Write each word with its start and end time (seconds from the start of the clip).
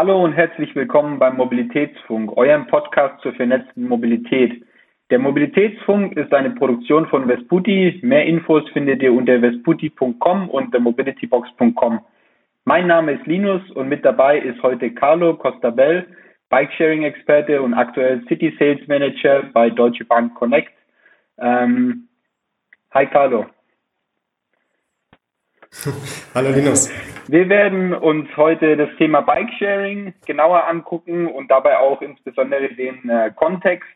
Hallo 0.00 0.24
und 0.24 0.32
herzlich 0.32 0.74
willkommen 0.74 1.18
beim 1.18 1.36
Mobilitätsfunk, 1.36 2.34
eurem 2.34 2.66
Podcast 2.68 3.20
zur 3.20 3.34
vernetzten 3.34 3.86
Mobilität. 3.86 4.64
Der 5.10 5.18
Mobilitätsfunk 5.18 6.16
ist 6.16 6.32
eine 6.32 6.52
Produktion 6.52 7.06
von 7.08 7.28
Vesputi. 7.28 8.00
Mehr 8.02 8.24
Infos 8.24 8.62
findet 8.72 9.02
ihr 9.02 9.12
unter 9.12 9.42
vesputi.com 9.42 10.48
und 10.48 10.72
themobilitybox.com. 10.72 12.00
Mein 12.64 12.86
Name 12.86 13.12
ist 13.12 13.26
Linus 13.26 13.60
und 13.72 13.90
mit 13.90 14.02
dabei 14.02 14.38
ist 14.38 14.62
heute 14.62 14.90
Carlo 14.90 15.36
Costabel, 15.36 16.06
Bikesharing-Experte 16.48 17.60
und 17.60 17.74
aktuell 17.74 18.24
City 18.26 18.56
Sales 18.58 18.80
Manager 18.88 19.42
bei 19.52 19.68
Deutsche 19.68 20.06
Bank 20.06 20.34
Connect. 20.34 20.72
Ähm, 21.36 22.08
hi 22.94 23.04
Carlo. 23.04 23.44
Hallo 26.34 26.48
Linus. 26.52 26.90
Wir 27.32 27.48
werden 27.48 27.94
uns 27.94 28.26
heute 28.36 28.76
das 28.76 28.88
Thema 28.98 29.20
Bikesharing 29.20 30.14
genauer 30.26 30.66
angucken 30.66 31.28
und 31.28 31.48
dabei 31.48 31.78
auch 31.78 32.02
insbesondere 32.02 32.74
den 32.74 33.08
äh, 33.08 33.30
Kontext 33.36 33.88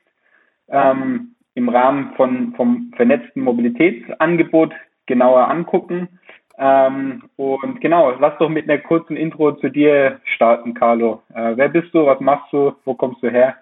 ähm, 0.68 1.34
im 1.56 1.68
Rahmen 1.68 2.12
von, 2.14 2.54
vom 2.54 2.92
vernetzten 2.94 3.42
Mobilitätsangebot 3.42 4.72
genauer 5.06 5.48
angucken. 5.48 6.20
Ähm, 6.58 7.24
und 7.34 7.80
genau, 7.80 8.12
lass 8.20 8.38
doch 8.38 8.48
mit 8.48 8.70
einer 8.70 8.78
kurzen 8.78 9.16
Intro 9.16 9.50
zu 9.56 9.68
dir 9.68 10.20
starten, 10.36 10.74
Carlo. 10.74 11.20
Äh, 11.34 11.56
wer 11.56 11.70
bist 11.70 11.92
du? 11.92 12.06
Was 12.06 12.20
machst 12.20 12.52
du? 12.52 12.76
Wo 12.84 12.94
kommst 12.94 13.20
du 13.20 13.30
her? 13.32 13.56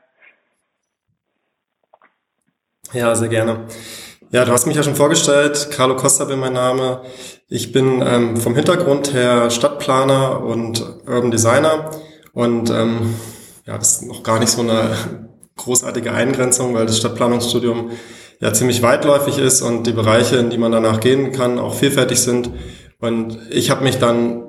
Ja, 2.92 3.14
sehr 3.14 3.28
gerne. 3.28 3.66
Ja, 4.32 4.44
du 4.44 4.52
hast 4.52 4.66
mich 4.66 4.76
ja 4.76 4.82
schon 4.82 4.96
vorgestellt. 4.96 5.68
Carlo 5.70 5.96
Costa 5.96 6.24
bin 6.24 6.38
mein 6.38 6.52
Name. 6.52 7.02
Ich 7.48 7.72
bin 7.72 8.02
ähm, 8.06 8.36
vom 8.36 8.54
Hintergrund 8.54 9.14
her 9.14 9.50
Stadtplaner 9.50 10.42
und 10.42 10.84
Urban 11.06 11.30
Designer 11.30 11.90
und 12.32 12.70
ähm, 12.70 13.14
ja, 13.66 13.78
das 13.78 13.96
ist 13.96 14.02
noch 14.06 14.22
gar 14.22 14.40
nicht 14.40 14.50
so 14.50 14.60
eine 14.60 14.90
großartige 15.56 16.12
Eingrenzung, 16.12 16.74
weil 16.74 16.84
das 16.84 16.98
Stadtplanungsstudium 16.98 17.92
ja 18.40 18.52
ziemlich 18.52 18.82
weitläufig 18.82 19.38
ist 19.38 19.62
und 19.62 19.86
die 19.86 19.92
Bereiche, 19.92 20.36
in 20.36 20.50
die 20.50 20.58
man 20.58 20.72
danach 20.72 21.00
gehen 21.00 21.32
kann, 21.32 21.58
auch 21.58 21.74
vielfältig 21.74 22.20
sind. 22.20 22.50
Und 23.00 23.38
ich 23.50 23.70
habe 23.70 23.84
mich 23.84 23.98
dann 23.98 24.44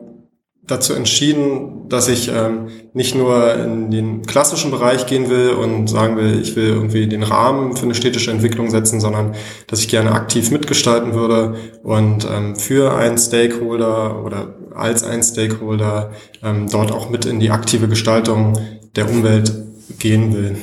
dazu 0.66 0.94
entschieden, 0.94 1.90
dass 1.90 2.08
ich 2.08 2.30
ähm, 2.30 2.70
nicht 2.94 3.16
nur 3.16 3.54
in 3.56 3.92
den 3.92 4.22
klassischen 4.22 4.72
Bereich 4.72 5.06
gehen 5.08 5.30
will 5.30 5.50
und 5.50 5.88
sagen 5.88 6.16
will, 6.16 6.40
ich 6.42 6.56
will 6.56 6.68
irgendwie 6.68 7.08
den 7.08 7.24
Rahmen 7.24 7.76
für 7.76 7.84
eine 7.84 7.96
städtische 7.96 8.32
Entwicklung 8.32 8.70
setzen, 8.70 9.02
sondern 9.02 9.36
dass 9.68 9.80
ich 9.80 9.90
gerne 9.90 10.14
aktiv 10.14 10.52
mitgestalten 10.52 11.14
würde 11.14 11.56
und 11.84 12.26
ähm, 12.32 12.56
für 12.56 12.96
einen 12.96 13.18
Stakeholder 13.18 14.24
oder 14.24 14.56
als 14.74 15.04
ein 15.04 15.22
Stakeholder 15.22 16.12
ähm, 16.42 16.68
dort 16.72 16.92
auch 16.92 17.10
mit 17.10 17.26
in 17.26 17.40
die 17.40 17.52
aktive 17.52 17.90
Gestaltung 17.90 18.58
der 18.96 19.10
Umwelt 19.10 19.52
gehen 20.00 20.34
will. 20.34 20.56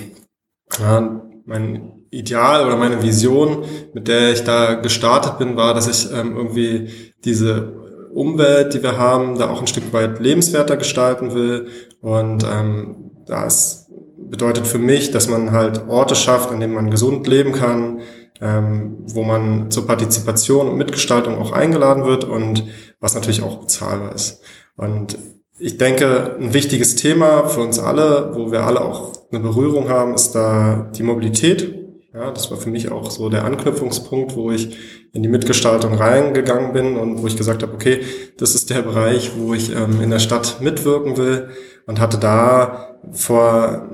Ja, 0.80 1.20
mein 1.44 1.92
Ideal 2.10 2.66
oder 2.66 2.76
meine 2.76 3.02
Vision, 3.02 3.64
mit 3.92 4.08
der 4.08 4.32
ich 4.32 4.44
da 4.44 4.74
gestartet 4.74 5.38
bin, 5.38 5.56
war, 5.56 5.74
dass 5.74 5.88
ich 5.88 6.10
ähm, 6.12 6.36
irgendwie 6.36 6.88
diese 7.24 7.79
Umwelt, 8.12 8.74
die 8.74 8.82
wir 8.82 8.98
haben, 8.98 9.38
da 9.38 9.50
auch 9.50 9.60
ein 9.60 9.66
Stück 9.66 9.92
weit 9.92 10.18
lebenswerter 10.20 10.76
gestalten 10.76 11.34
will. 11.34 11.68
Und 12.00 12.44
ähm, 12.44 13.12
das 13.26 13.90
bedeutet 14.16 14.66
für 14.66 14.78
mich, 14.78 15.10
dass 15.10 15.28
man 15.28 15.52
halt 15.52 15.88
Orte 15.88 16.14
schafft, 16.14 16.50
an 16.50 16.60
denen 16.60 16.74
man 16.74 16.90
gesund 16.90 17.26
leben 17.26 17.52
kann, 17.52 18.00
ähm, 18.40 18.98
wo 19.06 19.22
man 19.22 19.70
zur 19.70 19.86
Partizipation 19.86 20.68
und 20.68 20.78
Mitgestaltung 20.78 21.38
auch 21.38 21.52
eingeladen 21.52 22.04
wird 22.04 22.24
und 22.24 22.64
was 23.00 23.14
natürlich 23.14 23.42
auch 23.42 23.60
bezahlbar 23.60 24.14
ist. 24.14 24.40
Und 24.76 25.18
ich 25.58 25.76
denke, 25.76 26.36
ein 26.40 26.54
wichtiges 26.54 26.96
Thema 26.96 27.48
für 27.48 27.60
uns 27.60 27.78
alle, 27.78 28.30
wo 28.34 28.50
wir 28.50 28.64
alle 28.64 28.80
auch 28.80 29.12
eine 29.30 29.40
Berührung 29.40 29.88
haben, 29.90 30.14
ist 30.14 30.32
da 30.32 30.90
die 30.96 31.02
Mobilität. 31.02 31.79
Ja, 32.12 32.32
das 32.32 32.50
war 32.50 32.58
für 32.58 32.70
mich 32.70 32.90
auch 32.90 33.08
so 33.08 33.28
der 33.28 33.44
Anknüpfungspunkt, 33.44 34.34
wo 34.34 34.50
ich 34.50 34.76
in 35.12 35.22
die 35.22 35.28
Mitgestaltung 35.28 35.94
reingegangen 35.94 36.72
bin 36.72 36.96
und 36.96 37.22
wo 37.22 37.26
ich 37.28 37.36
gesagt 37.36 37.62
habe, 37.62 37.72
okay, 37.72 38.00
das 38.36 38.56
ist 38.56 38.70
der 38.70 38.82
Bereich, 38.82 39.32
wo 39.36 39.54
ich 39.54 39.70
ähm, 39.70 40.00
in 40.02 40.10
der 40.10 40.18
Stadt 40.18 40.60
mitwirken 40.60 41.16
will 41.16 41.50
und 41.86 42.00
hatte 42.00 42.18
da 42.18 42.96
vor 43.12 43.88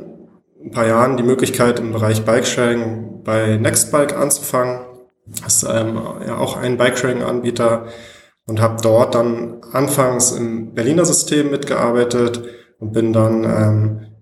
ein 0.65 0.71
paar 0.71 0.87
Jahren 0.87 1.19
die 1.19 1.22
Möglichkeit 1.22 1.78
im 1.78 1.93
Bereich 1.93 2.25
Bikesharing 2.25 3.22
bei 3.22 3.59
Nextbike 3.59 4.16
anzufangen. 4.16 4.81
Das 5.26 5.62
ist 5.62 5.69
ähm, 5.71 6.00
ja 6.26 6.38
auch 6.38 6.56
ein 6.56 6.78
Bikesharing-Anbieter 6.78 7.87
und 8.47 8.62
habe 8.62 8.81
dort 8.82 9.15
dann 9.15 9.60
anfangs 9.72 10.32
im 10.32 10.72
Berliner 10.72 11.05
System 11.05 11.50
mitgearbeitet 11.50 12.43
und 12.78 12.93
bin 12.93 13.12
dann 13.12 13.44
ähm, 13.44 14.16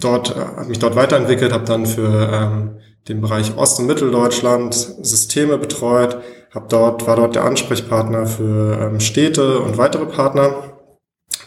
dort, 0.00 0.36
äh, 0.36 0.40
habe 0.40 0.68
mich 0.68 0.78
dort 0.78 0.96
weiterentwickelt, 0.96 1.52
habe 1.52 1.64
dann 1.64 1.86
für 1.86 2.30
ähm, 2.32 2.70
den 3.08 3.20
Bereich 3.20 3.56
Ost- 3.56 3.80
und 3.80 3.86
Mitteldeutschland 3.86 4.74
Systeme 4.74 5.58
betreut, 5.58 6.18
hab 6.52 6.68
dort, 6.68 7.06
war 7.06 7.16
dort 7.16 7.34
der 7.34 7.44
Ansprechpartner 7.44 8.26
für 8.26 8.78
ähm, 8.80 9.00
Städte 9.00 9.60
und 9.60 9.78
weitere 9.78 10.06
Partner, 10.06 10.78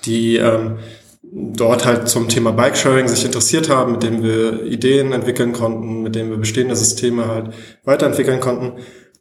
die 0.06 0.38
ähm, 0.38 0.80
dort 1.34 1.86
halt 1.86 2.08
zum 2.08 2.28
Thema 2.28 2.52
Bikesharing 2.52 3.08
sich 3.08 3.26
interessiert 3.26 3.70
haben, 3.70 3.94
mit 3.94 4.04
denen 4.04 4.24
wir 4.24 4.64
Ideen 4.64 5.14
entwickeln 5.14 5.54
konnten, 5.54 6.04
mit 6.04 6.16
denen 6.16 6.30
wir 6.30 6.38
bestehende 6.38 6.76
Systeme 6.76 7.28
halt 7.28 7.54
weiterentwickeln 7.84 8.40
konnten 8.40 8.74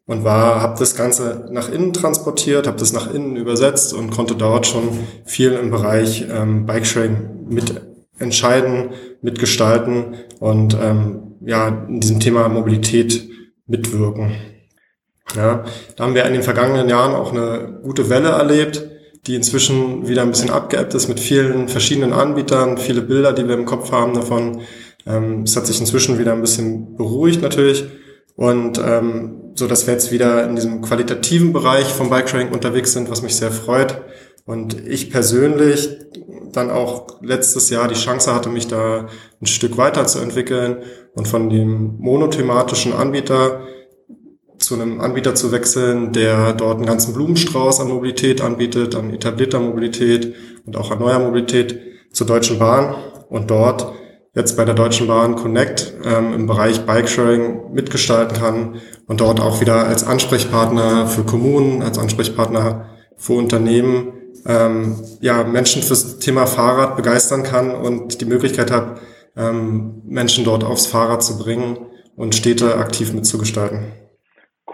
und 0.06 0.24
war, 0.24 0.60
habe 0.60 0.78
das 0.78 0.94
Ganze 0.94 1.48
nach 1.50 1.70
innen 1.70 1.92
transportiert, 1.92 2.66
habe 2.66 2.78
das 2.78 2.92
nach 2.92 3.12
innen 3.12 3.36
übersetzt 3.36 3.94
und 3.94 4.10
konnte 4.10 4.34
dort 4.34 4.66
schon 4.66 4.90
viel 5.24 5.52
im 5.52 5.70
Bereich 5.70 6.26
ähm, 6.30 6.66
Bikesharing 6.66 7.46
mit 7.48 7.80
entscheiden, 8.22 8.90
mitgestalten 9.20 10.14
und 10.40 10.76
ähm, 10.80 11.36
ja, 11.44 11.84
in 11.88 12.00
diesem 12.00 12.20
Thema 12.20 12.48
Mobilität 12.48 13.28
mitwirken. 13.66 14.32
Ja, 15.36 15.64
da 15.96 16.04
haben 16.04 16.14
wir 16.14 16.24
in 16.24 16.34
den 16.34 16.42
vergangenen 16.42 16.88
Jahren 16.88 17.14
auch 17.14 17.32
eine 17.32 17.80
gute 17.82 18.08
Welle 18.10 18.30
erlebt, 18.30 18.86
die 19.26 19.34
inzwischen 19.34 20.08
wieder 20.08 20.22
ein 20.22 20.30
bisschen 20.30 20.50
abgeebbt 20.50 20.94
ist 20.94 21.08
mit 21.08 21.20
vielen 21.20 21.68
verschiedenen 21.68 22.12
Anbietern, 22.12 22.76
viele 22.76 23.02
Bilder, 23.02 23.32
die 23.32 23.46
wir 23.46 23.54
im 23.54 23.64
Kopf 23.64 23.92
haben 23.92 24.14
davon. 24.14 24.62
Ähm, 25.06 25.42
es 25.42 25.56
hat 25.56 25.66
sich 25.66 25.80
inzwischen 25.80 26.18
wieder 26.18 26.32
ein 26.32 26.40
bisschen 26.40 26.96
beruhigt 26.96 27.42
natürlich 27.42 27.84
und 28.36 28.78
ähm, 28.84 29.38
so, 29.54 29.66
dass 29.66 29.86
wir 29.86 29.94
jetzt 29.94 30.12
wieder 30.12 30.48
in 30.48 30.56
diesem 30.56 30.80
qualitativen 30.80 31.52
Bereich 31.52 31.86
vom 31.86 32.10
Bikesharing 32.10 32.50
unterwegs 32.50 32.92
sind, 32.92 33.10
was 33.10 33.22
mich 33.22 33.36
sehr 33.36 33.50
freut. 33.50 34.00
Und 34.44 34.86
ich 34.86 35.10
persönlich 35.10 35.98
dann 36.52 36.70
auch 36.70 37.20
letztes 37.22 37.70
Jahr 37.70 37.88
die 37.88 37.94
Chance 37.94 38.34
hatte, 38.34 38.48
mich 38.48 38.68
da 38.68 39.06
ein 39.40 39.46
Stück 39.46 39.76
weiterzuentwickeln 39.76 40.78
und 41.14 41.28
von 41.28 41.48
dem 41.48 41.96
monothematischen 41.98 42.92
Anbieter 42.92 43.62
zu 44.58 44.74
einem 44.74 45.00
Anbieter 45.00 45.34
zu 45.34 45.50
wechseln, 45.50 46.12
der 46.12 46.52
dort 46.52 46.76
einen 46.76 46.86
ganzen 46.86 47.14
Blumenstrauß 47.14 47.80
an 47.80 47.88
Mobilität 47.88 48.40
anbietet, 48.40 48.94
an 48.94 49.12
etablierter 49.12 49.58
Mobilität 49.58 50.34
und 50.64 50.76
auch 50.76 50.90
an 50.90 51.00
neuer 51.00 51.18
Mobilität 51.18 51.80
zur 52.12 52.26
Deutschen 52.26 52.58
Bahn 52.58 52.94
und 53.28 53.50
dort 53.50 53.92
jetzt 54.34 54.56
bei 54.56 54.64
der 54.64 54.74
Deutschen 54.74 55.08
Bahn 55.08 55.36
Connect 55.36 55.94
ähm, 56.04 56.32
im 56.32 56.46
Bereich 56.46 56.86
Bikesharing 56.86 57.72
mitgestalten 57.72 58.38
kann 58.38 58.76
und 59.06 59.20
dort 59.20 59.40
auch 59.40 59.60
wieder 59.60 59.86
als 59.86 60.04
Ansprechpartner 60.04 61.06
für 61.06 61.24
Kommunen, 61.24 61.82
als 61.82 61.98
Ansprechpartner 61.98 62.86
für 63.16 63.34
Unternehmen 63.34 64.12
ähm, 64.46 64.96
ja, 65.20 65.44
Menschen 65.44 65.82
fürs 65.82 66.18
Thema 66.18 66.46
Fahrrad 66.46 66.96
begeistern 66.96 67.42
kann 67.42 67.70
und 67.70 68.20
die 68.20 68.24
Möglichkeit 68.24 68.70
hat, 68.70 69.00
ähm, 69.36 70.02
Menschen 70.04 70.44
dort 70.44 70.64
aufs 70.64 70.86
Fahrrad 70.86 71.22
zu 71.22 71.42
bringen 71.42 71.78
und 72.16 72.34
Städte 72.34 72.76
aktiv 72.76 73.12
mitzugestalten. 73.14 73.92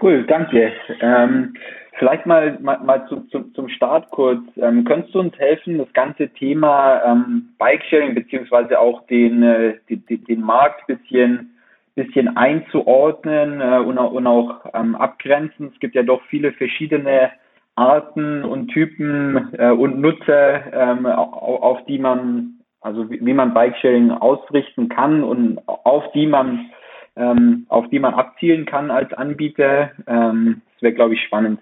Cool, 0.01 0.25
danke. 0.27 0.71
Ähm, 1.01 1.53
vielleicht 1.97 2.25
mal, 2.25 2.57
mal, 2.59 2.79
mal 2.79 3.07
zu, 3.07 3.21
zu, 3.27 3.51
zum 3.53 3.69
Start 3.69 4.09
kurz. 4.11 4.41
Ähm, 4.57 4.85
könntest 4.85 5.13
du 5.13 5.19
uns 5.19 5.37
helfen, 5.37 5.77
das 5.77 5.91
ganze 5.93 6.29
Thema 6.29 7.01
ähm, 7.05 7.49
Bikesharing 7.57 8.15
beziehungsweise 8.15 8.79
auch 8.79 9.05
den, 9.07 9.43
äh, 9.43 9.75
die, 9.89 9.97
den 10.17 10.41
Markt 10.41 10.87
bisschen 10.87 11.55
bisschen 11.99 12.37
einzuordnen 12.37 13.59
äh, 13.59 13.79
und, 13.79 13.97
auch, 13.97 14.11
und 14.11 14.25
auch 14.25 14.65
ähm, 14.73 14.95
abgrenzen. 14.95 15.71
Es 15.73 15.79
gibt 15.79 15.95
ja 15.95 16.03
doch 16.03 16.21
viele 16.29 16.53
verschiedene 16.53 17.31
Arten 17.79 18.43
und 18.43 18.67
Typen 18.67 19.53
äh, 19.53 19.71
und 19.71 19.99
Nutzer, 19.99 20.73
ähm, 20.73 21.05
auf, 21.05 21.85
die 21.85 21.97
man, 21.97 22.59
also 22.81 23.09
wie, 23.09 23.25
wie, 23.25 23.33
man 23.33 23.53
Bikesharing 23.53 24.11
ausrichten 24.11 24.89
kann 24.89 25.23
und 25.23 25.59
auf 25.65 26.03
die 26.13 26.27
man, 26.27 26.69
ähm, 27.15 27.65
auf 27.69 27.89
die 27.89 27.99
man 27.99 28.13
abzielen 28.13 28.65
kann 28.65 28.91
als 28.91 29.13
Anbieter. 29.13 29.91
Ähm, 30.07 30.61
das 30.73 30.81
wäre, 30.81 30.93
glaube 30.93 31.13
ich, 31.13 31.23
spannend. 31.23 31.61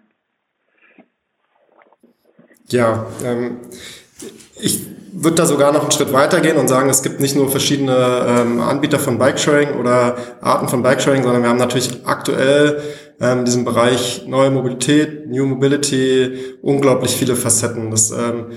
Ja, 2.69 3.05
ähm, 3.23 3.57
ich 4.59 4.85
würde 5.11 5.35
da 5.35 5.45
sogar 5.45 5.71
noch 5.71 5.81
einen 5.81 5.91
Schritt 5.91 6.13
weiter 6.13 6.41
gehen 6.41 6.57
und 6.57 6.67
sagen, 6.67 6.89
es 6.89 7.01
gibt 7.01 7.19
nicht 7.19 7.35
nur 7.35 7.49
verschiedene 7.49 8.25
ähm, 8.27 8.61
Anbieter 8.61 8.99
von 8.99 9.17
Bikesharing 9.17 9.75
oder 9.79 10.17
Arten 10.41 10.67
von 10.67 10.83
Bikesharing, 10.83 11.23
sondern 11.23 11.41
wir 11.43 11.49
haben 11.49 11.57
natürlich 11.57 12.05
aktuell 12.05 12.81
ähm, 13.19 13.39
in 13.39 13.45
diesem 13.45 13.65
Bereich 13.65 14.25
neue 14.27 14.51
Mobilität, 14.51 15.27
New 15.27 15.45
Mobility, 15.45 16.37
unglaublich 16.61 17.15
viele 17.15 17.35
Facetten. 17.35 17.89
Das 17.89 18.11
ähm, 18.11 18.51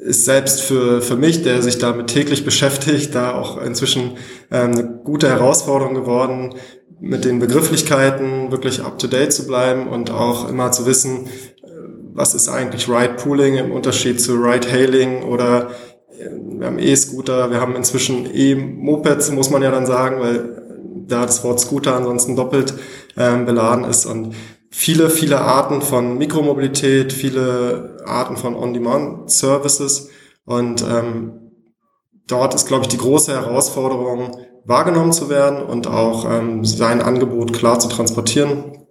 ist 0.00 0.24
selbst 0.24 0.62
für, 0.62 1.02
für 1.02 1.16
mich, 1.16 1.42
der 1.42 1.62
sich 1.62 1.78
damit 1.78 2.06
täglich 2.06 2.44
beschäftigt, 2.44 3.14
da 3.14 3.34
auch 3.34 3.60
inzwischen 3.60 4.12
ähm, 4.50 4.72
eine 4.72 4.84
gute 5.04 5.28
Herausforderung 5.28 5.94
geworden, 5.94 6.54
mit 6.98 7.24
den 7.26 7.40
Begrifflichkeiten 7.40 8.50
wirklich 8.50 8.82
up-to-date 8.82 9.32
zu 9.32 9.46
bleiben 9.46 9.86
und 9.86 10.10
auch 10.10 10.48
immer 10.48 10.72
zu 10.72 10.86
wissen, 10.86 11.28
was 12.16 12.34
ist 12.34 12.48
eigentlich 12.48 12.88
Ride-Pooling 12.88 13.56
im 13.56 13.72
Unterschied 13.72 14.20
zu 14.20 14.34
Ride-Hailing 14.34 15.22
oder 15.22 15.70
äh, 16.18 16.30
wir 16.58 16.66
haben 16.66 16.78
E-Scooter, 16.78 17.50
wir 17.50 17.60
haben 17.60 17.76
inzwischen 17.76 18.28
E-Mopeds, 18.32 19.30
muss 19.30 19.50
man 19.50 19.62
ja 19.62 19.70
dann 19.70 19.86
sagen, 19.86 20.20
weil 20.20 20.62
da 21.06 21.24
das 21.24 21.44
Wort 21.44 21.60
Scooter 21.60 21.94
ansonsten 21.94 22.34
doppelt 22.34 22.74
ähm, 23.16 23.44
beladen 23.44 23.84
ist 23.84 24.06
und 24.06 24.34
viele, 24.70 25.10
viele 25.10 25.40
Arten 25.40 25.82
von 25.82 26.18
Mikromobilität, 26.18 27.12
viele 27.12 28.02
Arten 28.04 28.36
von 28.36 28.56
On-Demand-Services 28.56 30.08
und 30.44 30.82
ähm, 30.82 31.52
dort 32.26 32.54
ist, 32.54 32.66
glaube 32.66 32.84
ich, 32.84 32.88
die 32.88 32.98
große 32.98 33.32
Herausforderung, 33.32 34.36
wahrgenommen 34.64 35.12
zu 35.12 35.28
werden 35.28 35.62
und 35.62 35.86
auch 35.86 36.28
ähm, 36.28 36.64
sein 36.64 37.00
Angebot 37.00 37.52
klar 37.52 37.78
zu 37.78 37.88
transportieren. 37.88 38.85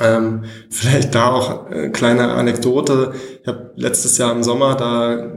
Ähm, 0.00 0.44
vielleicht 0.70 1.14
da 1.14 1.32
auch 1.32 1.70
äh, 1.70 1.88
kleine 1.88 2.28
Anekdote. 2.28 3.12
Ich 3.42 3.48
habe 3.48 3.72
letztes 3.76 4.18
Jahr 4.18 4.32
im 4.32 4.42
Sommer, 4.42 4.76
da 4.76 5.32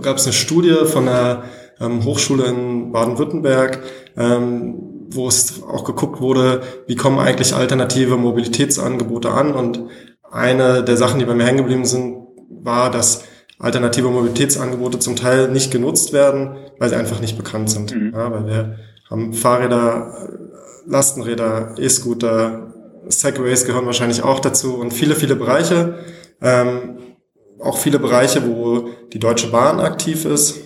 gab 0.00 0.16
es 0.16 0.24
eine 0.24 0.32
Studie 0.32 0.86
von 0.86 1.06
der 1.06 1.44
ähm, 1.80 2.04
Hochschule 2.04 2.44
in 2.44 2.92
Baden-Württemberg, 2.92 3.82
ähm, 4.16 5.06
wo 5.10 5.28
es 5.28 5.62
auch 5.62 5.84
geguckt 5.84 6.20
wurde, 6.20 6.62
wie 6.86 6.96
kommen 6.96 7.18
eigentlich 7.18 7.54
alternative 7.54 8.16
Mobilitätsangebote 8.16 9.30
an. 9.30 9.52
Und 9.54 9.84
eine 10.30 10.82
der 10.82 10.96
Sachen, 10.96 11.18
die 11.18 11.26
bei 11.26 11.34
mir 11.34 11.44
hängen 11.44 11.58
geblieben 11.58 11.84
sind, 11.84 12.16
war, 12.48 12.90
dass 12.90 13.24
alternative 13.58 14.08
Mobilitätsangebote 14.08 14.98
zum 14.98 15.16
Teil 15.16 15.48
nicht 15.48 15.70
genutzt 15.70 16.12
werden, 16.12 16.56
weil 16.78 16.88
sie 16.88 16.96
einfach 16.96 17.20
nicht 17.20 17.36
bekannt 17.36 17.70
sind. 17.70 17.94
Mhm. 17.94 18.12
Ja, 18.14 18.32
weil 18.32 18.46
wir 18.46 18.76
haben 19.10 19.34
Fahrräder, 19.34 20.30
Lastenräder, 20.86 21.74
E-Scooter, 21.78 22.71
Segways 23.08 23.64
gehören 23.64 23.86
wahrscheinlich 23.86 24.22
auch 24.22 24.40
dazu 24.40 24.76
und 24.76 24.92
viele, 24.92 25.14
viele 25.14 25.36
Bereiche. 25.36 25.98
Ähm, 26.40 26.98
auch 27.60 27.78
viele 27.78 27.98
Bereiche, 27.98 28.46
wo 28.46 28.90
die 29.12 29.18
Deutsche 29.18 29.50
Bahn 29.50 29.80
aktiv 29.80 30.24
ist. 30.24 30.60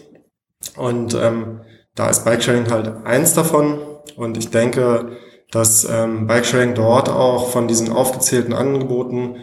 Und 0.77 1.15
ähm, 1.15 1.61
da 1.95 2.09
ist 2.09 2.25
Bikesharing 2.25 2.71
halt 2.71 2.93
eins 3.05 3.35
davon. 3.35 3.79
Und 4.17 4.37
ich 4.37 4.51
denke, 4.51 5.17
dass 5.51 5.87
ähm, 5.89 6.27
Bikesharing 6.27 6.75
dort 6.75 7.09
auch 7.09 7.51
von 7.51 7.69
diesen 7.69 7.91
aufgezählten 7.91 8.53
Angeboten 8.53 9.37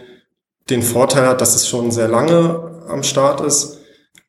den 0.70 0.82
Vorteil 0.82 1.26
hat, 1.26 1.40
dass 1.40 1.54
es 1.54 1.68
schon 1.68 1.90
sehr 1.90 2.08
lange 2.08 2.84
am 2.88 3.02
Start 3.02 3.40
ist. 3.40 3.80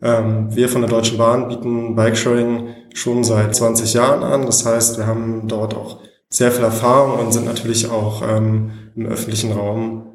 Ähm, 0.01 0.55
wir 0.55 0.69
von 0.69 0.81
der 0.81 0.89
Deutschen 0.89 1.17
Bahn 1.17 1.47
bieten 1.47 1.95
Bikesharing 1.95 2.75
schon 2.93 3.23
seit 3.23 3.55
20 3.55 3.93
Jahren 3.93 4.23
an. 4.23 4.45
Das 4.45 4.65
heißt, 4.65 4.97
wir 4.97 5.07
haben 5.07 5.47
dort 5.47 5.73
auch 5.73 5.99
sehr 6.29 6.51
viel 6.51 6.63
Erfahrung 6.63 7.19
und 7.19 7.31
sind 7.31 7.45
natürlich 7.45 7.89
auch 7.89 8.21
ähm, 8.27 8.71
im 8.95 9.05
öffentlichen 9.05 9.51
Raum 9.51 10.11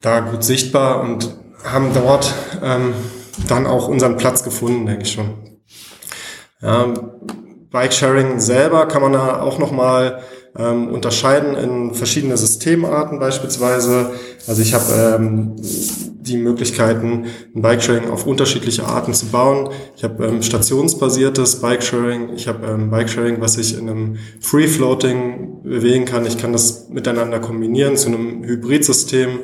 da 0.00 0.20
gut 0.20 0.44
sichtbar 0.44 1.02
und 1.02 1.34
haben 1.64 1.92
dort 1.94 2.34
ähm, 2.62 2.94
dann 3.48 3.66
auch 3.66 3.88
unseren 3.88 4.16
Platz 4.16 4.42
gefunden, 4.42 4.86
denke 4.86 5.02
ich 5.02 5.12
schon. 5.12 5.30
Ja, 6.60 6.92
Bike-Sharing 7.70 8.38
selber 8.38 8.86
kann 8.86 9.02
man 9.02 9.12
da 9.12 9.40
auch 9.40 9.58
nochmal 9.58 10.22
ähm, 10.56 10.88
unterscheiden 10.88 11.56
in 11.56 11.94
verschiedene 11.94 12.36
Systemarten 12.36 13.18
beispielsweise. 13.18 14.12
Also 14.46 14.62
ich 14.62 14.74
habe 14.74 15.16
ähm, 15.16 15.56
die 16.26 16.36
Möglichkeiten, 16.36 17.26
ein 17.54 17.62
Bike-Sharing 17.62 18.10
auf 18.10 18.26
unterschiedliche 18.26 18.84
Arten 18.84 19.14
zu 19.14 19.26
bauen. 19.26 19.70
Ich 19.96 20.04
habe 20.04 20.24
ähm, 20.26 20.42
stationsbasiertes 20.42 21.60
Bike-Sharing, 21.60 22.30
ich 22.34 22.48
habe 22.48 22.66
ähm, 22.66 22.90
Bike-Sharing, 22.90 23.40
was 23.40 23.58
ich 23.58 23.78
in 23.78 23.88
einem 23.88 24.16
Free-Floating 24.40 25.62
bewegen 25.62 26.04
kann. 26.04 26.26
Ich 26.26 26.38
kann 26.38 26.52
das 26.52 26.88
miteinander 26.88 27.40
kombinieren 27.40 27.96
zu 27.96 28.08
einem 28.08 28.44
Hybridsystem. 28.44 29.40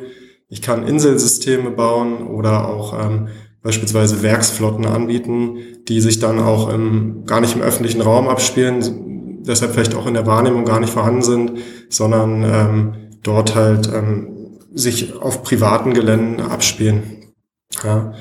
Ich 0.49 0.62
kann 0.62 0.87
Inselsysteme 0.87 1.71
bauen 1.71 2.27
oder 2.27 2.69
auch 2.69 2.99
ähm, 2.99 3.29
beispielsweise 3.62 4.23
Werksflotten 4.23 4.87
anbieten, 4.87 5.59
die 5.88 6.00
sich 6.00 6.19
dann 6.19 6.38
auch 6.38 6.73
im, 6.73 7.25
gar 7.27 7.41
nicht 7.41 7.55
im 7.55 7.62
öffentlichen 7.62 8.00
Raum 8.00 8.27
abspielen, 8.29 9.43
deshalb 9.47 9.73
vielleicht 9.73 9.94
auch 9.94 10.06
in 10.06 10.15
der 10.15 10.27
Wahrnehmung 10.27 10.65
gar 10.65 10.81
nicht 10.81 10.93
vorhanden 10.93 11.23
sind, 11.23 11.53
sondern 11.88 12.43
ähm, 12.43 12.93
dort 13.23 13.55
halt 13.55 13.91
ähm, 13.94 14.39
sich 14.72 15.14
auf 15.14 15.43
privaten 15.43 15.94
Geländen 15.94 16.40
abspielen. 16.40 17.32
Ja. 17.84 18.14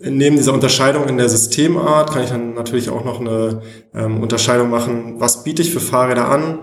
Neben 0.00 0.36
dieser 0.36 0.54
Unterscheidung 0.54 1.08
in 1.08 1.18
der 1.18 1.28
Systemart 1.28 2.12
kann 2.12 2.22
ich 2.22 2.30
dann 2.30 2.54
natürlich 2.54 2.88
auch 2.88 3.04
noch 3.04 3.20
eine 3.20 3.62
ähm, 3.94 4.22
Unterscheidung 4.22 4.70
machen, 4.70 5.18
was 5.18 5.42
biete 5.42 5.62
ich 5.62 5.72
für 5.72 5.80
Fahrräder 5.80 6.28
an, 6.28 6.60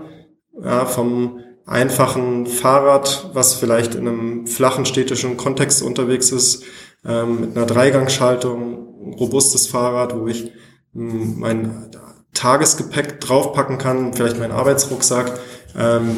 ja, 0.62 0.86
vom 0.86 1.40
einfachen 1.66 2.46
Fahrrad, 2.46 3.30
was 3.34 3.54
vielleicht 3.54 3.94
in 3.94 4.08
einem 4.08 4.46
flachen 4.46 4.86
städtischen 4.86 5.36
Kontext 5.36 5.82
unterwegs 5.82 6.30
ist, 6.30 6.64
ähm, 7.04 7.40
mit 7.40 7.56
einer 7.56 7.66
Dreigangschaltung, 7.66 9.10
ein 9.10 9.14
robustes 9.14 9.66
Fahrrad, 9.66 10.18
wo 10.18 10.28
ich 10.28 10.52
ähm, 10.94 11.38
mein 11.38 11.90
Tagesgepäck 12.32 13.20
draufpacken 13.20 13.78
kann, 13.78 14.14
vielleicht 14.14 14.38
meinen 14.38 14.52
Arbeitsrucksack, 14.52 15.40
ähm, 15.76 16.16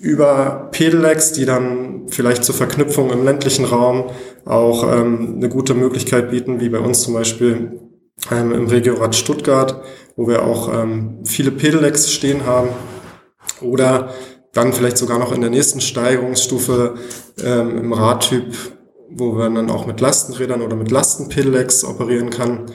über 0.00 0.68
Pedelecs, 0.72 1.32
die 1.32 1.44
dann 1.44 2.08
vielleicht 2.08 2.44
zur 2.44 2.54
Verknüpfung 2.54 3.10
im 3.10 3.24
ländlichen 3.24 3.64
Raum 3.64 4.10
auch 4.44 4.84
ähm, 4.84 5.34
eine 5.36 5.48
gute 5.48 5.74
Möglichkeit 5.74 6.30
bieten, 6.30 6.60
wie 6.60 6.68
bei 6.68 6.78
uns 6.78 7.02
zum 7.02 7.14
Beispiel 7.14 7.80
ähm, 8.30 8.52
im 8.52 8.66
Regiorat 8.66 9.14
Stuttgart, 9.14 9.82
wo 10.16 10.28
wir 10.28 10.44
auch 10.44 10.72
ähm, 10.72 11.20
viele 11.24 11.50
Pedelecs 11.50 12.12
stehen 12.12 12.46
haben. 12.46 12.68
Oder 13.60 14.10
dann 14.52 14.72
vielleicht 14.72 14.98
sogar 14.98 15.18
noch 15.18 15.32
in 15.32 15.40
der 15.40 15.50
nächsten 15.50 15.80
Steigerungsstufe 15.80 16.94
ähm, 17.44 17.78
im 17.78 17.92
Radtyp 17.92 18.54
wo 19.10 19.32
man 19.32 19.54
dann 19.54 19.70
auch 19.70 19.86
mit 19.86 20.00
Lastenrädern 20.00 20.62
oder 20.62 20.76
mit 20.76 20.90
Lastenpedelecs 20.90 21.84
operieren 21.84 22.30
kann, 22.30 22.66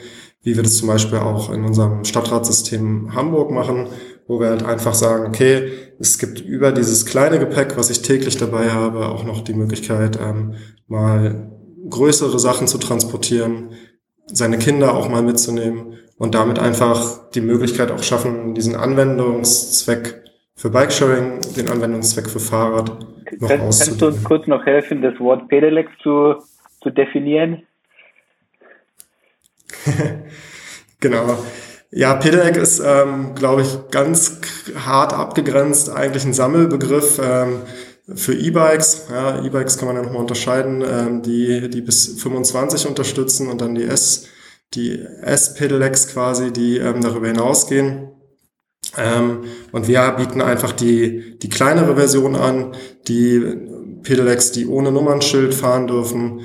wie 0.42 0.56
wir 0.56 0.62
das 0.62 0.76
zum 0.76 0.88
Beispiel 0.88 1.18
auch 1.18 1.50
in 1.50 1.64
unserem 1.64 2.04
Stadtratsystem 2.04 3.14
Hamburg 3.14 3.50
machen, 3.50 3.88
wo 4.26 4.40
wir 4.40 4.48
halt 4.48 4.64
einfach 4.64 4.94
sagen, 4.94 5.26
okay, 5.26 5.70
es 5.98 6.18
gibt 6.18 6.40
über 6.40 6.72
dieses 6.72 7.06
kleine 7.06 7.38
Gepäck, 7.38 7.76
was 7.76 7.90
ich 7.90 8.02
täglich 8.02 8.36
dabei 8.36 8.70
habe, 8.70 9.08
auch 9.08 9.24
noch 9.24 9.42
die 9.42 9.54
Möglichkeit, 9.54 10.18
ähm, 10.20 10.54
mal 10.86 11.50
größere 11.88 12.38
Sachen 12.38 12.66
zu 12.66 12.78
transportieren, 12.78 13.70
seine 14.26 14.58
Kinder 14.58 14.94
auch 14.94 15.08
mal 15.08 15.22
mitzunehmen 15.22 15.98
und 16.16 16.34
damit 16.34 16.58
einfach 16.58 17.30
die 17.30 17.42
Möglichkeit 17.42 17.90
auch 17.90 18.02
schaffen, 18.02 18.54
diesen 18.54 18.74
Anwendungszweck 18.74 20.22
für 20.56 20.70
Bikesharing, 20.70 21.40
den 21.56 21.68
Anwendungszweck 21.68 22.30
für 22.30 22.40
Fahrrad 22.40 23.04
noch 23.40 23.48
Kann, 23.48 23.58
Kannst 23.60 24.00
du 24.00 24.06
uns 24.06 24.24
kurz 24.24 24.46
noch 24.46 24.64
helfen, 24.64 25.02
das 25.02 25.18
Wort 25.18 25.48
Pedelec 25.48 25.88
zu, 26.02 26.36
zu 26.82 26.90
definieren? 26.90 27.66
genau. 31.00 31.38
Ja, 31.96 32.14
Pedelec 32.14 32.56
ist, 32.56 32.82
ähm, 32.84 33.36
glaube 33.36 33.62
ich, 33.62 33.68
ganz 33.92 34.38
hart 34.74 35.12
abgegrenzt, 35.12 35.90
eigentlich 35.90 36.24
ein 36.24 36.34
Sammelbegriff 36.34 37.20
ähm, 37.22 37.60
für 38.12 38.34
E-Bikes. 38.34 39.06
Ja, 39.10 39.44
E-Bikes 39.44 39.78
kann 39.78 39.86
man 39.86 39.96
ja 39.96 40.02
nochmal 40.02 40.22
unterscheiden, 40.22 40.82
ähm, 40.84 41.22
die, 41.22 41.70
die 41.70 41.82
bis 41.82 42.20
25 42.20 42.88
unterstützen 42.88 43.48
und 43.48 43.60
dann 43.60 43.76
die 43.76 43.84
S, 43.84 44.26
die 44.74 44.98
S-Pedelecs 45.22 46.08
quasi, 46.08 46.52
die 46.52 46.78
ähm, 46.78 47.00
darüber 47.00 47.28
hinausgehen. 47.28 48.08
Ähm, 48.98 49.44
und 49.70 49.86
wir 49.86 50.10
bieten 50.18 50.42
einfach 50.42 50.72
die, 50.72 51.38
die 51.38 51.48
kleinere 51.48 51.94
Version 51.94 52.34
an, 52.34 52.74
die 53.06 53.40
Pedelecs, 54.02 54.50
die 54.50 54.66
ohne 54.66 54.90
Nummernschild 54.90 55.54
fahren 55.54 55.86
dürfen, 55.86 56.40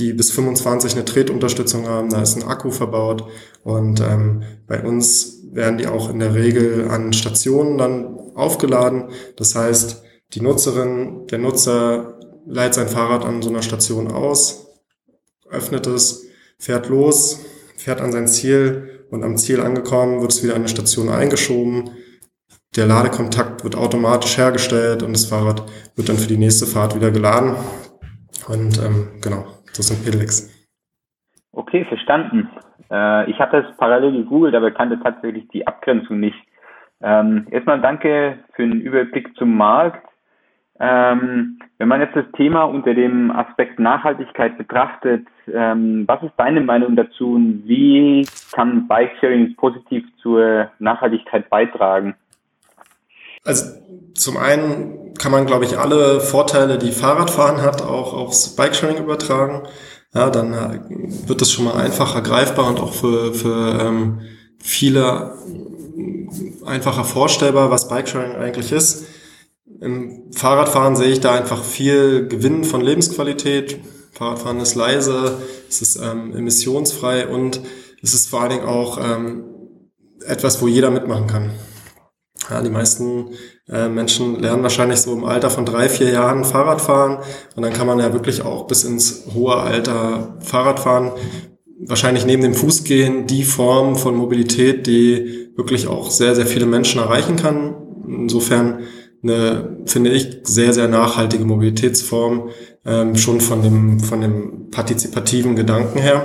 die 0.00 0.12
bis 0.12 0.30
25 0.32 0.94
eine 0.94 1.04
Tretunterstützung 1.04 1.86
haben, 1.86 2.08
da 2.08 2.22
ist 2.22 2.36
ein 2.36 2.48
Akku 2.48 2.70
verbaut 2.70 3.28
und 3.62 4.00
ähm, 4.00 4.42
bei 4.66 4.82
uns 4.82 5.44
werden 5.52 5.78
die 5.78 5.86
auch 5.86 6.10
in 6.10 6.18
der 6.18 6.34
Regel 6.34 6.88
an 6.88 7.12
Stationen 7.12 7.78
dann 7.78 8.16
aufgeladen. 8.34 9.10
Das 9.36 9.54
heißt, 9.54 10.02
die 10.32 10.40
Nutzerin, 10.40 11.26
der 11.26 11.38
Nutzer 11.38 12.18
leiht 12.46 12.74
sein 12.74 12.88
Fahrrad 12.88 13.24
an 13.24 13.42
so 13.42 13.50
einer 13.50 13.62
Station 13.62 14.10
aus, 14.10 14.66
öffnet 15.50 15.86
es, 15.86 16.24
fährt 16.58 16.88
los, 16.88 17.40
fährt 17.76 18.00
an 18.00 18.12
sein 18.12 18.28
Ziel 18.28 19.06
und 19.10 19.24
am 19.24 19.36
Ziel 19.36 19.60
angekommen 19.60 20.20
wird 20.20 20.32
es 20.32 20.42
wieder 20.42 20.54
an 20.54 20.60
eine 20.60 20.68
Station 20.68 21.08
eingeschoben. 21.08 21.90
Der 22.76 22.86
Ladekontakt 22.86 23.64
wird 23.64 23.74
automatisch 23.74 24.38
hergestellt 24.38 25.02
und 25.02 25.12
das 25.12 25.24
Fahrrad 25.24 25.64
wird 25.96 26.08
dann 26.08 26.18
für 26.18 26.28
die 26.28 26.38
nächste 26.38 26.66
Fahrt 26.66 26.94
wieder 26.94 27.10
geladen. 27.10 27.56
Und 28.46 28.78
ähm, 28.78 29.08
genau, 29.20 29.46
das 29.76 29.88
sind 29.88 30.04
Pedelecs. 30.04 30.50
Okay, 31.52 31.84
verstanden. 31.84 32.48
Äh, 32.90 33.30
ich 33.30 33.38
habe 33.40 33.62
das 33.62 33.76
parallel 33.76 34.12
gegoogelt, 34.12 34.54
aber 34.54 34.70
kannte 34.70 35.00
tatsächlich 35.00 35.48
die 35.48 35.66
Abgrenzung 35.66 36.20
nicht. 36.20 36.38
Ähm, 37.02 37.46
erstmal 37.50 37.80
danke 37.80 38.38
für 38.54 38.62
den 38.62 38.80
Überblick 38.80 39.34
zum 39.36 39.56
Markt. 39.56 40.06
Ähm, 40.78 41.58
wenn 41.78 41.88
man 41.88 42.00
jetzt 42.00 42.16
das 42.16 42.30
Thema 42.36 42.64
unter 42.64 42.94
dem 42.94 43.30
Aspekt 43.30 43.78
Nachhaltigkeit 43.78 44.56
betrachtet, 44.56 45.26
ähm, 45.52 46.04
was 46.06 46.22
ist 46.22 46.32
deine 46.38 46.62
Meinung 46.62 46.96
dazu 46.96 47.34
und 47.34 47.64
wie 47.66 48.26
kann 48.52 48.88
Bikesharing 48.88 49.56
positiv 49.56 50.04
zur 50.22 50.70
Nachhaltigkeit 50.78 51.50
beitragen? 51.50 52.14
Also 53.44 53.64
zum 54.14 54.36
einen 54.36 55.14
kann 55.14 55.32
man, 55.32 55.46
glaube 55.46 55.64
ich, 55.64 55.78
alle 55.78 56.20
Vorteile, 56.20 56.78
die 56.78 56.92
Fahrradfahren 56.92 57.62
hat, 57.62 57.82
auch 57.82 58.12
aufs 58.12 58.50
Bikesharing 58.56 58.98
übertragen. 58.98 59.66
Ja, 60.14 60.30
dann 60.30 60.52
äh, 60.52 60.80
wird 61.28 61.42
es 61.42 61.52
schon 61.52 61.66
mal 61.66 61.74
einfacher 61.74 62.20
greifbar 62.22 62.66
und 62.68 62.80
auch 62.80 62.94
für, 62.94 63.32
für 63.32 63.78
ähm, 63.80 64.20
viele 64.58 65.34
einfacher 66.64 67.04
vorstellbar, 67.04 67.70
was 67.70 67.88
Bikesharing 67.88 68.34
eigentlich 68.36 68.72
ist. 68.72 69.04
Im 69.80 70.32
Fahrradfahren 70.32 70.96
sehe 70.96 71.10
ich 71.10 71.20
da 71.20 71.34
einfach 71.34 71.62
viel 71.62 72.26
Gewinn 72.28 72.64
von 72.64 72.80
Lebensqualität. 72.80 73.78
Fahrradfahren 74.12 74.60
ist 74.60 74.74
leise, 74.74 75.38
es 75.68 75.80
ist 75.80 75.96
ähm, 75.96 76.34
emissionsfrei 76.36 77.28
und 77.28 77.60
es 78.02 78.14
ist 78.14 78.28
vor 78.28 78.40
allen 78.40 78.50
Dingen 78.50 78.66
auch 78.66 78.98
ähm, 78.98 79.44
etwas, 80.26 80.60
wo 80.60 80.68
jeder 80.68 80.90
mitmachen 80.90 81.26
kann. 81.26 81.50
Ja, 82.48 82.62
die 82.62 82.70
meisten 82.70 83.30
äh, 83.68 83.88
Menschen 83.88 84.40
lernen 84.40 84.62
wahrscheinlich 84.62 85.00
so 85.00 85.12
im 85.12 85.24
Alter 85.24 85.50
von 85.50 85.66
drei, 85.66 85.88
vier 85.88 86.10
Jahren 86.10 86.44
Fahrrad 86.44 86.80
fahren 86.80 87.18
und 87.54 87.62
dann 87.62 87.72
kann 87.72 87.86
man 87.86 87.98
ja 87.98 88.12
wirklich 88.12 88.42
auch 88.42 88.66
bis 88.66 88.84
ins 88.84 89.26
hohe 89.34 89.56
Alter 89.56 90.38
Fahrrad 90.40 90.80
fahren. 90.80 91.12
Wahrscheinlich 91.86 92.26
neben 92.26 92.42
dem 92.42 92.54
Fußgehen 92.54 93.26
die 93.26 93.44
Form 93.44 93.96
von 93.96 94.16
Mobilität, 94.16 94.86
die 94.86 95.50
wirklich 95.56 95.86
auch 95.86 96.10
sehr, 96.10 96.34
sehr 96.34 96.46
viele 96.46 96.66
Menschen 96.66 97.00
erreichen 97.00 97.36
kann. 97.36 97.74
Insofern 98.06 98.80
eine, 99.22 99.78
finde 99.86 100.10
ich, 100.10 100.40
sehr, 100.44 100.72
sehr 100.72 100.88
nachhaltige 100.88 101.44
Mobilitätsform, 101.44 102.50
ähm, 102.84 103.16
schon 103.16 103.40
von 103.40 103.62
dem, 103.62 104.00
von 104.00 104.20
dem 104.20 104.70
partizipativen 104.70 105.56
Gedanken 105.56 105.98
her. 105.98 106.24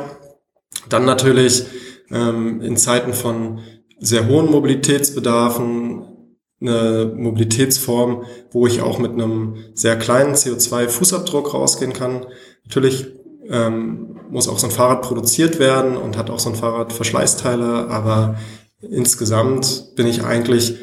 Dann 0.90 1.06
natürlich 1.06 1.66
ähm, 2.12 2.62
in 2.62 2.78
Zeiten 2.78 3.14
von 3.14 3.60
sehr 4.00 4.28
hohen 4.28 4.52
Mobilitätsbedarfen 4.52 6.16
eine 6.62 7.14
Mobilitätsform, 7.16 8.24
wo 8.52 8.66
ich 8.68 8.82
auch 8.82 8.98
mit 8.98 9.12
einem 9.12 9.58
sehr 9.74 9.98
kleinen 9.98 10.36
CO2-Fußabdruck 10.36 11.52
rausgehen 11.52 11.94
kann. 11.94 12.26
Natürlich 12.64 13.08
ähm, 13.50 14.20
muss 14.30 14.48
auch 14.48 14.58
so 14.58 14.68
ein 14.68 14.72
Fahrrad 14.72 15.02
produziert 15.02 15.60
werden 15.60 15.98
und 15.98 16.18
hat 16.18 16.30
auch 16.30 16.40
so 16.40 16.50
ein 16.50 16.56
Fahrrad 16.56 16.94
Verschleißteile, 16.94 17.88
aber 17.90 18.38
insgesamt 18.82 19.96
bin 19.96 20.08
ich 20.08 20.24
eigentlich 20.24 20.76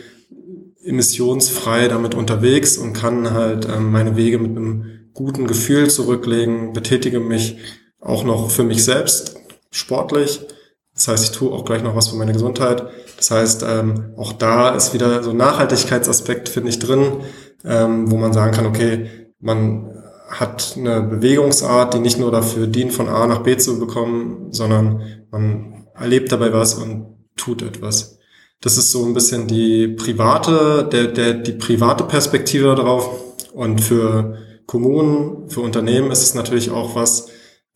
emissionsfrei 0.85 1.88
damit 1.88 2.14
unterwegs 2.14 2.76
und 2.76 2.92
kann 2.92 3.33
halt 3.33 3.66
ähm, 3.66 3.90
meine 3.90 4.16
Wege 4.16 4.38
mit 4.38 4.57
einem 4.57 5.09
guten 5.14 5.47
Gefühl 5.47 5.90
zurücklegen, 5.90 6.73
betätige 6.73 7.21
mich 7.21 7.59
auch 8.00 8.25
noch 8.25 8.50
für 8.50 8.64
mich 8.64 8.85
selbst 8.85 9.37
sportlich. 9.71 10.40
Das 10.94 11.08
heißt, 11.08 11.25
ich 11.25 11.30
tue 11.32 11.52
auch 11.52 11.64
gleich 11.64 11.82
noch 11.82 11.96
was 11.96 12.08
für 12.08 12.16
meine 12.16 12.32
Gesundheit. 12.32 12.84
Das 13.16 13.30
heißt, 13.30 13.64
ähm, 13.66 14.12
auch 14.16 14.32
da 14.32 14.70
ist 14.70 14.92
wieder 14.92 15.22
so 15.22 15.30
ein 15.30 15.37
Nachhaltigkeitsaspekt, 15.37 16.49
finde 16.49 16.70
ich, 16.70 16.78
drin, 16.78 17.22
ähm, 17.64 18.11
wo 18.11 18.16
man 18.16 18.32
sagen 18.32 18.52
kann, 18.52 18.66
okay, 18.66 19.08
man 19.40 19.92
hat 20.28 20.75
eine 20.76 21.02
Bewegungsart, 21.02 21.94
die 21.94 21.99
nicht 21.99 22.18
nur 22.18 22.30
dafür 22.30 22.66
dient, 22.66 22.92
von 22.92 23.08
A 23.08 23.26
nach 23.26 23.42
B 23.42 23.56
zu 23.56 23.78
bekommen, 23.78 24.49
sondern 24.50 25.02
man 25.30 25.87
erlebt 25.94 26.32
dabei 26.32 26.52
was 26.52 26.75
und 26.75 27.06
tut 27.37 27.62
etwas. 27.62 28.18
Das 28.61 28.78
ist 28.78 28.92
so 28.92 29.04
ein 29.04 29.14
bisschen 29.14 29.46
die 29.46 29.88
private, 29.88 30.88
der, 30.90 31.08
der, 31.08 31.34
die 31.34 31.52
private 31.52 32.04
Perspektive 32.04 32.75
darauf. 32.75 33.11
Und 33.52 33.80
für 33.80 34.38
Kommunen, 34.66 35.50
für 35.50 35.61
Unternehmen 35.61 36.11
ist 36.11 36.22
es 36.22 36.34
natürlich 36.34 36.70
auch 36.70 36.94
was, 36.94 37.26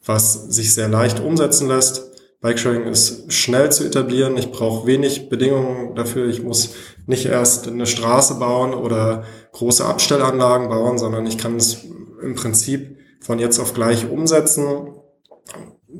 was 0.04 0.46
sich 0.54 0.73
sehr 0.73 0.88
leicht 0.88 1.20
umsetzen 1.20 1.68
lässt. 1.68 2.11
Bikesharing 2.46 2.84
ist 2.84 3.32
schnell 3.32 3.72
zu 3.72 3.84
etablieren. 3.84 4.36
Ich 4.36 4.52
brauche 4.52 4.86
wenig 4.86 5.28
Bedingungen 5.28 5.94
dafür. 5.94 6.28
Ich 6.28 6.42
muss 6.42 6.74
nicht 7.06 7.26
erst 7.26 7.68
eine 7.68 7.86
Straße 7.86 8.36
bauen 8.36 8.74
oder 8.74 9.24
große 9.52 9.84
Abstellanlagen 9.84 10.68
bauen, 10.68 10.98
sondern 10.98 11.26
ich 11.26 11.38
kann 11.38 11.56
es 11.56 11.84
im 12.22 12.34
Prinzip 12.34 12.96
von 13.20 13.38
jetzt 13.38 13.58
auf 13.58 13.74
gleich 13.74 14.08
umsetzen, 14.08 14.88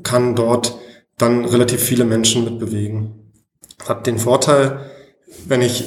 kann 0.03 0.35
dort 0.35 0.77
dann 1.17 1.45
relativ 1.45 1.81
viele 1.81 2.05
Menschen 2.05 2.45
mitbewegen 2.45 3.27
hat 3.85 4.07
den 4.07 4.17
Vorteil, 4.17 4.79
wenn 5.45 5.61
ich 5.61 5.85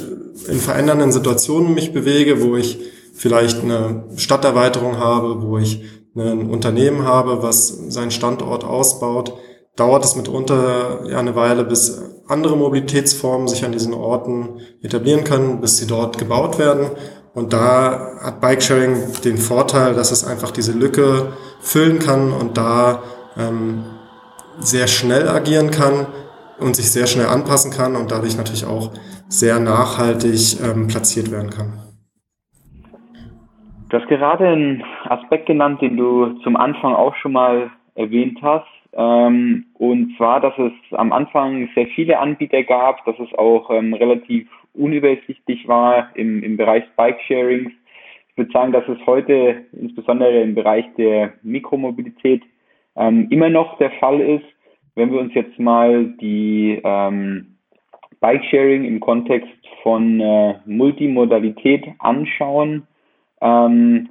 in 0.48 0.58
verändernden 0.58 1.12
Situationen 1.12 1.74
mich 1.74 1.92
bewege, 1.92 2.42
wo 2.42 2.56
ich 2.56 2.78
vielleicht 3.14 3.62
eine 3.62 4.04
Stadterweiterung 4.16 4.98
habe, 4.98 5.42
wo 5.42 5.58
ich 5.58 5.84
ein 6.16 6.50
Unternehmen 6.50 7.04
habe, 7.04 7.42
was 7.42 7.68
seinen 7.68 8.10
Standort 8.10 8.64
ausbaut, 8.64 9.34
dauert 9.76 10.04
es 10.04 10.16
mitunter 10.16 11.00
eine 11.16 11.34
Weile, 11.36 11.64
bis 11.64 12.22
andere 12.28 12.56
Mobilitätsformen 12.56 13.48
sich 13.48 13.64
an 13.64 13.72
diesen 13.72 13.94
Orten 13.94 14.60
etablieren 14.82 15.24
können, 15.24 15.60
bis 15.60 15.78
sie 15.78 15.86
dort 15.86 16.18
gebaut 16.18 16.58
werden. 16.58 16.90
Und 17.34 17.52
da 17.52 18.18
hat 18.20 18.40
Bikesharing 18.40 19.12
den 19.24 19.38
Vorteil, 19.38 19.94
dass 19.94 20.10
es 20.10 20.24
einfach 20.24 20.50
diese 20.50 20.72
Lücke 20.72 21.32
füllen 21.60 21.98
kann 21.98 22.32
und 22.32 22.58
da 22.58 23.02
ähm, 23.36 23.84
sehr 24.58 24.88
schnell 24.88 25.28
agieren 25.28 25.70
kann, 25.70 26.06
und 26.60 26.76
sich 26.76 26.90
sehr 26.92 27.06
schnell 27.06 27.26
anpassen 27.26 27.72
kann 27.72 27.96
und 27.96 28.10
dadurch 28.10 28.36
natürlich 28.36 28.66
auch 28.66 28.92
sehr 29.28 29.58
nachhaltig 29.58 30.60
ähm, 30.62 30.86
platziert 30.86 31.32
werden 31.32 31.50
kann. 31.50 31.72
Du 33.88 33.98
hast 33.98 34.08
gerade 34.08 34.46
einen 34.46 34.84
Aspekt 35.08 35.46
genannt, 35.46 35.80
den 35.82 35.96
du 35.96 36.38
zum 36.44 36.56
Anfang 36.56 36.94
auch 36.94 37.14
schon 37.16 37.32
mal 37.32 37.70
erwähnt 37.94 38.38
hast. 38.42 38.68
Ähm, 38.92 39.66
und 39.74 40.16
zwar, 40.16 40.40
dass 40.40 40.56
es 40.58 40.72
am 40.92 41.12
Anfang 41.12 41.68
sehr 41.74 41.86
viele 41.88 42.18
Anbieter 42.18 42.62
gab, 42.64 43.04
dass 43.04 43.18
es 43.18 43.32
auch 43.34 43.70
ähm, 43.70 43.94
relativ 43.94 44.48
unübersichtlich 44.74 45.66
war 45.68 46.10
im, 46.16 46.42
im 46.42 46.56
Bereich 46.56 46.84
Bike-Sharings. 46.96 47.72
Ich 48.30 48.36
würde 48.36 48.52
sagen, 48.52 48.72
dass 48.72 48.88
es 48.88 48.98
heute 49.06 49.64
insbesondere 49.72 50.40
im 50.40 50.54
Bereich 50.54 50.86
der 50.96 51.34
Mikromobilität 51.42 52.42
ähm, 52.96 53.28
immer 53.30 53.48
noch 53.48 53.78
der 53.78 53.90
Fall 53.92 54.20
ist. 54.20 54.46
Wenn 54.94 55.12
wir 55.12 55.20
uns 55.20 55.34
jetzt 55.34 55.58
mal 55.58 56.06
die 56.20 56.80
ähm, 56.82 57.56
Bike-Sharing 58.20 58.84
im 58.84 59.00
Kontext 59.00 59.48
von 59.82 60.20
äh, 60.20 60.54
Multimodalität 60.66 61.86
anschauen 61.98 62.86
ähm, 63.40 64.10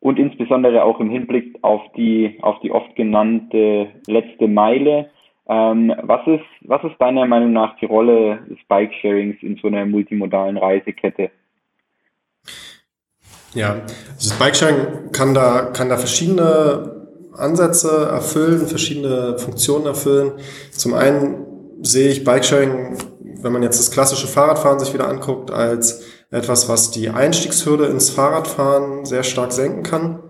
und 0.00 0.18
insbesondere 0.18 0.84
auch 0.84 1.00
im 1.00 1.10
Hinblick 1.10 1.58
auf 1.62 1.82
die, 1.96 2.38
auf 2.42 2.60
die 2.60 2.70
oft 2.70 2.94
genannte 2.96 3.88
letzte 4.06 4.48
Meile, 4.48 5.10
ähm, 5.48 5.92
was, 6.02 6.26
ist, 6.26 6.44
was 6.62 6.84
ist 6.84 7.00
deiner 7.00 7.26
Meinung 7.26 7.52
nach 7.52 7.76
die 7.78 7.86
Rolle 7.86 8.40
des 8.50 8.58
Bike-Sharings 8.68 9.36
in 9.42 9.56
so 9.56 9.68
einer 9.68 9.86
multimodalen 9.86 10.58
Reisekette? 10.58 11.30
Ja, 13.54 13.70
also 13.70 13.86
das 14.16 14.38
Bike-Sharing 14.38 15.10
kann 15.12 15.34
da, 15.34 15.70
kann 15.72 15.88
da 15.88 15.96
verschiedene 15.96 16.98
Ansätze 17.38 18.08
erfüllen, 18.10 18.66
verschiedene 18.66 19.38
Funktionen 19.38 19.86
erfüllen. 19.86 20.32
Zum 20.72 20.94
einen 20.94 21.46
sehe 21.80 22.10
ich 22.10 22.24
Bikesharing, 22.24 22.98
wenn 23.40 23.52
man 23.52 23.62
jetzt 23.62 23.78
das 23.78 23.90
klassische 23.90 24.26
Fahrradfahren 24.26 24.80
sich 24.80 24.92
wieder 24.92 25.08
anguckt, 25.08 25.50
als 25.50 26.17
etwas, 26.30 26.68
was 26.68 26.90
die 26.90 27.10
Einstiegshürde 27.10 27.86
ins 27.86 28.10
Fahrradfahren 28.10 29.04
sehr 29.04 29.22
stark 29.22 29.52
senken 29.52 29.82
kann. 29.82 30.22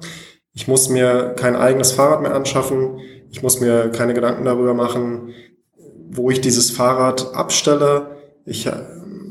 Ich 0.54 0.68
muss 0.68 0.88
mir 0.88 1.34
kein 1.36 1.56
eigenes 1.56 1.92
Fahrrad 1.92 2.22
mehr 2.22 2.34
anschaffen. 2.34 2.98
Ich 3.30 3.42
muss 3.42 3.60
mir 3.60 3.90
keine 3.90 4.14
Gedanken 4.14 4.44
darüber 4.44 4.74
machen, 4.74 5.34
wo 6.10 6.30
ich 6.30 6.40
dieses 6.40 6.70
Fahrrad 6.70 7.34
abstelle. 7.34 8.16
Ich 8.44 8.66
äh, 8.66 8.72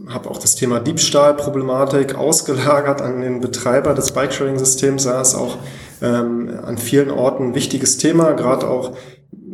habe 0.10 0.30
auch 0.30 0.38
das 0.38 0.56
Thema 0.56 0.80
Diebstahlproblematik 0.80 2.16
ausgelagert 2.16 3.02
an 3.02 3.22
den 3.22 3.42
Betreiber 3.42 3.94
des 3.94 4.12
Bikesharing-Systems. 4.12 5.04
Da 5.04 5.22
ist 5.22 5.36
auch 5.36 5.58
ähm, 6.02 6.60
an 6.64 6.78
vielen 6.78 7.12
Orten 7.12 7.48
ein 7.50 7.56
wichtiges 7.56 7.98
Thema, 7.98 8.34
gerade 8.34 8.70
auch 8.70 8.96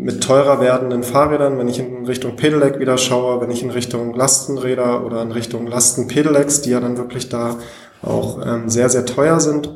mit 0.04 0.22
teurer 0.22 0.60
werdenden 0.60 1.02
Fahrrädern, 1.02 1.58
wenn 1.58 1.70
ich 1.70 1.80
in 1.80 2.06
Richtung 2.06 2.36
Pedelec 2.36 2.78
wieder 2.80 2.98
schaue, 2.98 3.40
wenn 3.40 3.50
ich 3.50 3.64
in 3.64 3.72
Richtung 3.72 4.14
Lastenräder 4.14 5.06
oder 5.06 5.22
in 5.22 5.32
Richtung 5.32 5.66
Lastenpedelecs, 5.66 6.62
die 6.62 6.72
ja 6.72 6.82
dann 6.82 6.98
wirklich 6.98 7.30
da 7.30 7.58
auch 8.02 8.46
ähm, 8.46 8.70
sehr, 8.70 8.90
sehr 8.90 9.06
teuer 9.06 9.40
sind, 9.40 9.74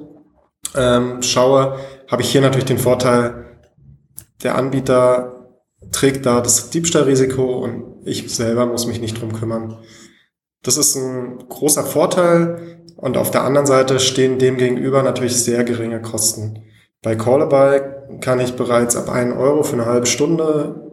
ähm, 0.76 1.22
schaue, 1.22 1.78
habe 2.12 2.22
ich 2.22 2.30
hier 2.30 2.42
natürlich 2.42 2.66
den 2.66 2.78
Vorteil, 2.78 3.46
der 4.44 4.56
Anbieter 4.56 5.48
trägt 5.94 6.26
da 6.26 6.42
das 6.42 6.72
Diebstahlrisiko 6.72 7.64
und 7.64 8.06
ich 8.06 8.34
selber 8.36 8.66
muss 8.66 8.86
mich 8.86 9.00
nicht 9.00 9.22
drum 9.22 9.32
kümmern. 9.32 9.78
Das 10.62 10.76
ist 10.76 10.98
ein 10.98 11.38
großer 11.48 11.84
Vorteil 11.84 12.84
und 12.98 13.16
auf 13.16 13.32
der 13.32 13.44
anderen 13.44 13.66
Seite 13.66 14.00
stehen 14.00 14.40
dem 14.40 14.58
gegenüber 14.58 15.04
natürlich 15.04 15.42
sehr 15.42 15.64
geringe 15.64 16.02
Kosten. 16.02 16.67
Bei 17.02 17.16
Callabike 17.16 18.20
kann 18.22 18.40
ich 18.40 18.56
bereits 18.56 18.96
ab 18.96 19.10
1 19.10 19.36
Euro 19.36 19.64
für 19.64 19.74
eine 19.74 19.86
halbe 19.86 20.08
Stunde 20.08 20.88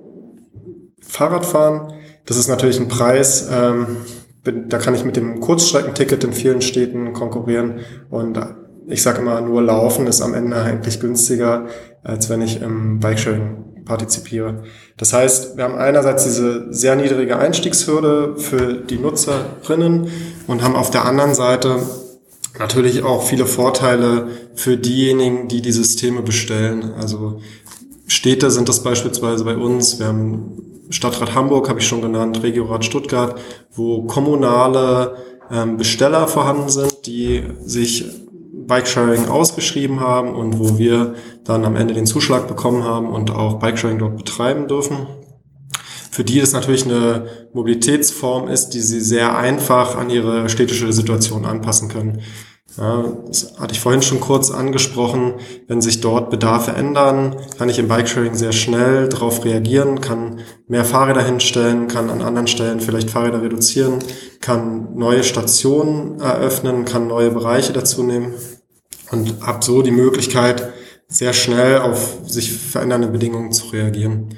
Fahrrad 1.00 1.46
fahren. 1.46 1.92
Das 2.26 2.36
ist 2.36 2.48
natürlich 2.48 2.80
ein 2.80 2.88
Preis, 2.88 3.48
ähm, 3.50 3.98
da 4.44 4.78
kann 4.78 4.94
ich 4.94 5.04
mit 5.04 5.16
dem 5.16 5.40
Kurzstreckenticket 5.40 6.22
in 6.24 6.32
vielen 6.32 6.60
Städten 6.60 7.12
konkurrieren 7.14 7.80
und 8.10 8.38
ich 8.86 9.02
sage 9.02 9.20
immer, 9.20 9.40
nur 9.40 9.62
Laufen 9.62 10.06
ist 10.06 10.20
am 10.20 10.34
Ende 10.34 10.56
eigentlich 10.56 11.00
günstiger, 11.00 11.66
als 12.02 12.28
wenn 12.28 12.42
ich 12.42 12.60
im 12.60 13.00
Bikesharing 13.00 13.84
partizipiere. 13.86 14.62
Das 14.96 15.12
heißt, 15.12 15.56
wir 15.56 15.64
haben 15.64 15.76
einerseits 15.76 16.24
diese 16.24 16.72
sehr 16.72 16.96
niedrige 16.96 17.38
Einstiegshürde 17.38 18.36
für 18.36 18.74
die 18.74 18.98
Nutzerinnen 18.98 20.08
und 20.46 20.62
haben 20.62 20.76
auf 20.76 20.90
der 20.90 21.04
anderen 21.06 21.34
Seite 21.34 21.78
natürlich 22.58 23.02
auch 23.02 23.22
viele 23.22 23.46
Vorteile 23.46 24.28
für 24.54 24.76
diejenigen, 24.76 25.48
die 25.48 25.62
die 25.62 25.72
Systeme 25.72 26.22
bestellen. 26.22 26.94
Also 26.94 27.40
Städte 28.06 28.50
sind 28.50 28.68
das 28.68 28.82
beispielsweise 28.82 29.44
bei 29.44 29.56
uns. 29.56 29.98
Wir 29.98 30.06
haben 30.06 30.62
Stadtrat 30.90 31.34
Hamburg, 31.34 31.68
habe 31.68 31.80
ich 31.80 31.86
schon 31.86 32.02
genannt, 32.02 32.42
Regiorat 32.42 32.84
Stuttgart, 32.84 33.40
wo 33.72 34.02
kommunale 34.02 35.16
ähm, 35.50 35.76
Besteller 35.76 36.28
vorhanden 36.28 36.68
sind, 36.68 37.06
die 37.06 37.42
sich 37.64 38.04
Bikesharing 38.66 39.28
ausgeschrieben 39.28 40.00
haben 40.00 40.34
und 40.34 40.58
wo 40.58 40.78
wir 40.78 41.14
dann 41.44 41.64
am 41.64 41.76
Ende 41.76 41.94
den 41.94 42.06
Zuschlag 42.06 42.48
bekommen 42.48 42.84
haben 42.84 43.08
und 43.08 43.30
auch 43.30 43.58
Bikesharing 43.58 43.98
dort 43.98 44.16
betreiben 44.16 44.68
dürfen. 44.68 45.06
Für 46.14 46.22
die 46.22 46.38
es 46.38 46.52
natürlich 46.52 46.84
eine 46.84 47.26
Mobilitätsform 47.54 48.46
ist, 48.46 48.68
die 48.68 48.78
sie 48.78 49.00
sehr 49.00 49.36
einfach 49.36 49.96
an 49.96 50.10
ihre 50.10 50.48
städtische 50.48 50.92
Situation 50.92 51.44
anpassen 51.44 51.88
können. 51.88 52.20
Ja, 52.78 53.12
das 53.26 53.54
hatte 53.58 53.74
ich 53.74 53.80
vorhin 53.80 54.00
schon 54.00 54.20
kurz 54.20 54.52
angesprochen. 54.52 55.34
Wenn 55.66 55.80
sich 55.80 56.00
dort 56.00 56.30
Bedarfe 56.30 56.70
ändern, 56.70 57.34
kann 57.58 57.68
ich 57.68 57.80
im 57.80 57.88
Bikesharing 57.88 58.36
sehr 58.36 58.52
schnell 58.52 59.08
darauf 59.08 59.44
reagieren, 59.44 60.00
kann 60.00 60.38
mehr 60.68 60.84
Fahrräder 60.84 61.24
hinstellen, 61.24 61.88
kann 61.88 62.08
an 62.10 62.22
anderen 62.22 62.46
Stellen 62.46 62.78
vielleicht 62.78 63.10
Fahrräder 63.10 63.42
reduzieren, 63.42 63.98
kann 64.40 64.94
neue 64.94 65.24
Stationen 65.24 66.20
eröffnen, 66.20 66.84
kann 66.84 67.08
neue 67.08 67.32
Bereiche 67.32 67.72
dazu 67.72 68.04
nehmen 68.04 68.34
und 69.10 69.44
habe 69.44 69.64
so 69.64 69.82
die 69.82 69.90
Möglichkeit, 69.90 70.72
sehr 71.08 71.32
schnell 71.32 71.78
auf 71.78 72.18
sich 72.24 72.52
verändernde 72.52 73.08
Bedingungen 73.08 73.50
zu 73.50 73.66
reagieren. 73.70 74.36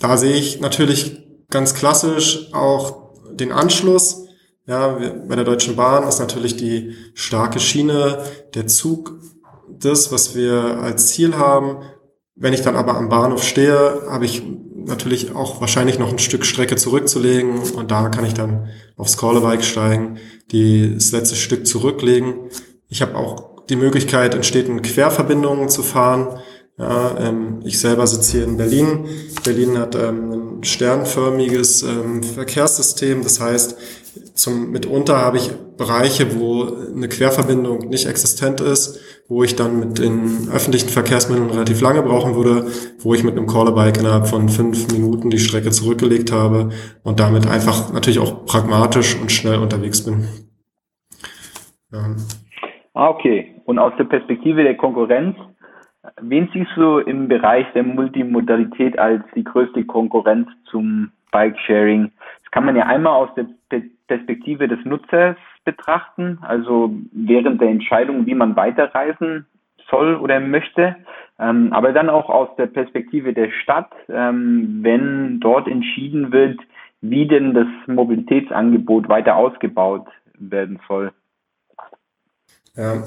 Da 0.00 0.16
sehe 0.16 0.34
ich 0.34 0.60
natürlich 0.60 1.22
ganz 1.50 1.74
klassisch 1.74 2.52
auch 2.52 3.12
den 3.32 3.52
Anschluss 3.52 4.24
ja, 4.66 4.98
bei 5.28 5.36
der 5.36 5.44
Deutschen 5.44 5.76
Bahn 5.76 6.08
ist 6.08 6.20
natürlich 6.20 6.56
die 6.56 6.94
starke 7.12 7.60
Schiene, 7.60 8.24
der 8.54 8.66
Zug, 8.66 9.20
das, 9.68 10.10
was 10.10 10.34
wir 10.34 10.78
als 10.80 11.08
Ziel 11.08 11.36
haben. 11.36 11.82
Wenn 12.34 12.54
ich 12.54 12.62
dann 12.62 12.76
aber 12.76 12.96
am 12.96 13.10
Bahnhof 13.10 13.44
stehe, 13.44 14.02
habe 14.08 14.24
ich 14.24 14.42
natürlich 14.74 15.34
auch 15.34 15.60
wahrscheinlich 15.60 15.98
noch 15.98 16.10
ein 16.10 16.18
Stück 16.18 16.46
Strecke 16.46 16.76
zurückzulegen 16.76 17.58
und 17.58 17.90
da 17.90 18.08
kann 18.08 18.24
ich 18.24 18.34
dann 18.34 18.68
aufs 18.96 19.18
Callbike 19.18 19.64
steigen, 19.64 20.18
die, 20.50 20.94
das 20.94 21.12
letzte 21.12 21.36
Stück 21.36 21.66
zurücklegen. 21.66 22.50
Ich 22.88 23.02
habe 23.02 23.16
auch 23.16 23.66
die 23.66 23.76
Möglichkeit, 23.76 24.34
in 24.34 24.42
Städten 24.42 24.80
Querverbindungen 24.80 25.68
zu 25.68 25.82
fahren. 25.82 26.38
Ja, 26.76 27.16
ähm, 27.20 27.60
ich 27.64 27.78
selber 27.78 28.06
sitze 28.06 28.38
hier 28.38 28.46
in 28.48 28.56
Berlin. 28.56 29.06
Berlin 29.44 29.78
hat 29.78 29.94
ähm, 29.94 30.58
ein 30.58 30.64
sternförmiges 30.64 31.84
ähm, 31.84 32.22
Verkehrssystem. 32.24 33.22
Das 33.22 33.40
heißt, 33.40 33.78
zum, 34.34 34.72
mitunter 34.72 35.16
habe 35.16 35.36
ich 35.36 35.52
Bereiche, 35.76 36.38
wo 36.38 36.64
eine 36.64 37.08
Querverbindung 37.08 37.88
nicht 37.88 38.06
existent 38.06 38.60
ist, 38.60 39.00
wo 39.28 39.44
ich 39.44 39.54
dann 39.54 39.78
mit 39.78 39.98
den 39.98 40.48
öffentlichen 40.52 40.88
Verkehrsmitteln 40.88 41.50
relativ 41.50 41.80
lange 41.80 42.02
brauchen 42.02 42.34
würde, 42.34 42.66
wo 43.00 43.14
ich 43.14 43.22
mit 43.22 43.36
einem 43.36 43.46
Callerbike 43.46 43.98
innerhalb 43.98 44.26
von 44.26 44.48
fünf 44.48 44.92
Minuten 44.92 45.30
die 45.30 45.38
Strecke 45.38 45.70
zurückgelegt 45.70 46.32
habe 46.32 46.70
und 47.04 47.20
damit 47.20 47.46
einfach 47.46 47.92
natürlich 47.92 48.18
auch 48.18 48.44
pragmatisch 48.46 49.16
und 49.20 49.30
schnell 49.30 49.58
unterwegs 49.58 50.04
bin. 50.04 50.26
Ja. 51.92 52.16
Ah, 52.94 53.08
okay. 53.08 53.60
Und 53.64 53.78
aus 53.78 53.92
der 53.98 54.04
Perspektive 54.04 54.62
der 54.62 54.76
Konkurrenz, 54.76 55.36
wen 56.20 56.48
siehst 56.52 56.70
du 56.76 56.98
im 56.98 57.28
Bereich 57.28 57.66
der 57.74 57.82
Multimodalität 57.82 58.98
als 58.98 59.22
die 59.34 59.44
größte 59.44 59.84
Konkurrenz 59.84 60.48
zum 60.70 61.10
Bike-Sharing? 61.32 62.10
Das 62.42 62.50
kann 62.50 62.64
man 62.64 62.76
ja 62.76 62.86
einmal 62.86 63.14
aus 63.14 63.30
der 63.34 63.46
Perspektive 64.06 64.68
des 64.68 64.84
Nutzers 64.84 65.36
betrachten, 65.64 66.38
also 66.42 66.94
während 67.12 67.60
der 67.60 67.68
Entscheidung, 67.68 68.26
wie 68.26 68.34
man 68.34 68.54
weiterreisen 68.56 69.46
soll 69.90 70.16
oder 70.16 70.40
möchte, 70.40 70.96
ähm, 71.38 71.72
aber 71.72 71.92
dann 71.92 72.10
auch 72.10 72.28
aus 72.28 72.48
der 72.56 72.66
Perspektive 72.66 73.32
der 73.32 73.50
Stadt, 73.50 73.90
ähm, 74.08 74.78
wenn 74.82 75.40
dort 75.40 75.68
entschieden 75.68 76.32
wird, 76.32 76.60
wie 77.00 77.26
denn 77.26 77.54
das 77.54 77.66
Mobilitätsangebot 77.86 79.08
weiter 79.08 79.36
ausgebaut 79.36 80.06
werden 80.38 80.78
soll. 80.88 81.12
Ja, 82.76 83.04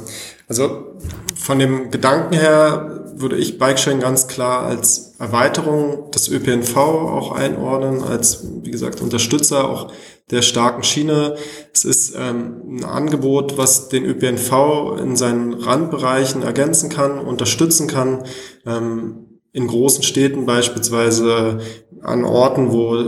also 0.47 0.95
von 1.35 1.59
dem 1.59 1.91
Gedanken 1.91 2.33
her 2.33 3.03
würde 3.15 3.35
ich 3.35 3.57
Bikesharing 3.57 3.99
ganz 3.99 4.27
klar 4.27 4.63
als 4.63 5.15
Erweiterung 5.19 6.09
des 6.11 6.29
ÖPNV 6.29 6.77
auch 6.77 7.31
einordnen, 7.33 8.01
als, 8.03 8.45
wie 8.63 8.71
gesagt, 8.71 9.01
Unterstützer 9.01 9.67
auch 9.67 9.91
der 10.29 10.41
starken 10.41 10.83
Schiene. 10.83 11.35
Es 11.73 11.83
ist 11.83 12.15
ähm, 12.17 12.77
ein 12.77 12.85
Angebot, 12.85 13.57
was 13.57 13.89
den 13.89 14.05
ÖPNV 14.05 14.99
in 14.99 15.15
seinen 15.15 15.53
Randbereichen 15.53 16.43
ergänzen 16.43 16.89
kann, 16.89 17.19
unterstützen 17.19 17.87
kann. 17.87 18.23
Ähm, 18.65 19.26
in 19.57 19.65
großen 19.65 20.03
Städten 20.03 20.45
beispielsweise 20.45 21.57
an 22.03 22.23
Orten, 22.23 22.71
wo 22.71 23.03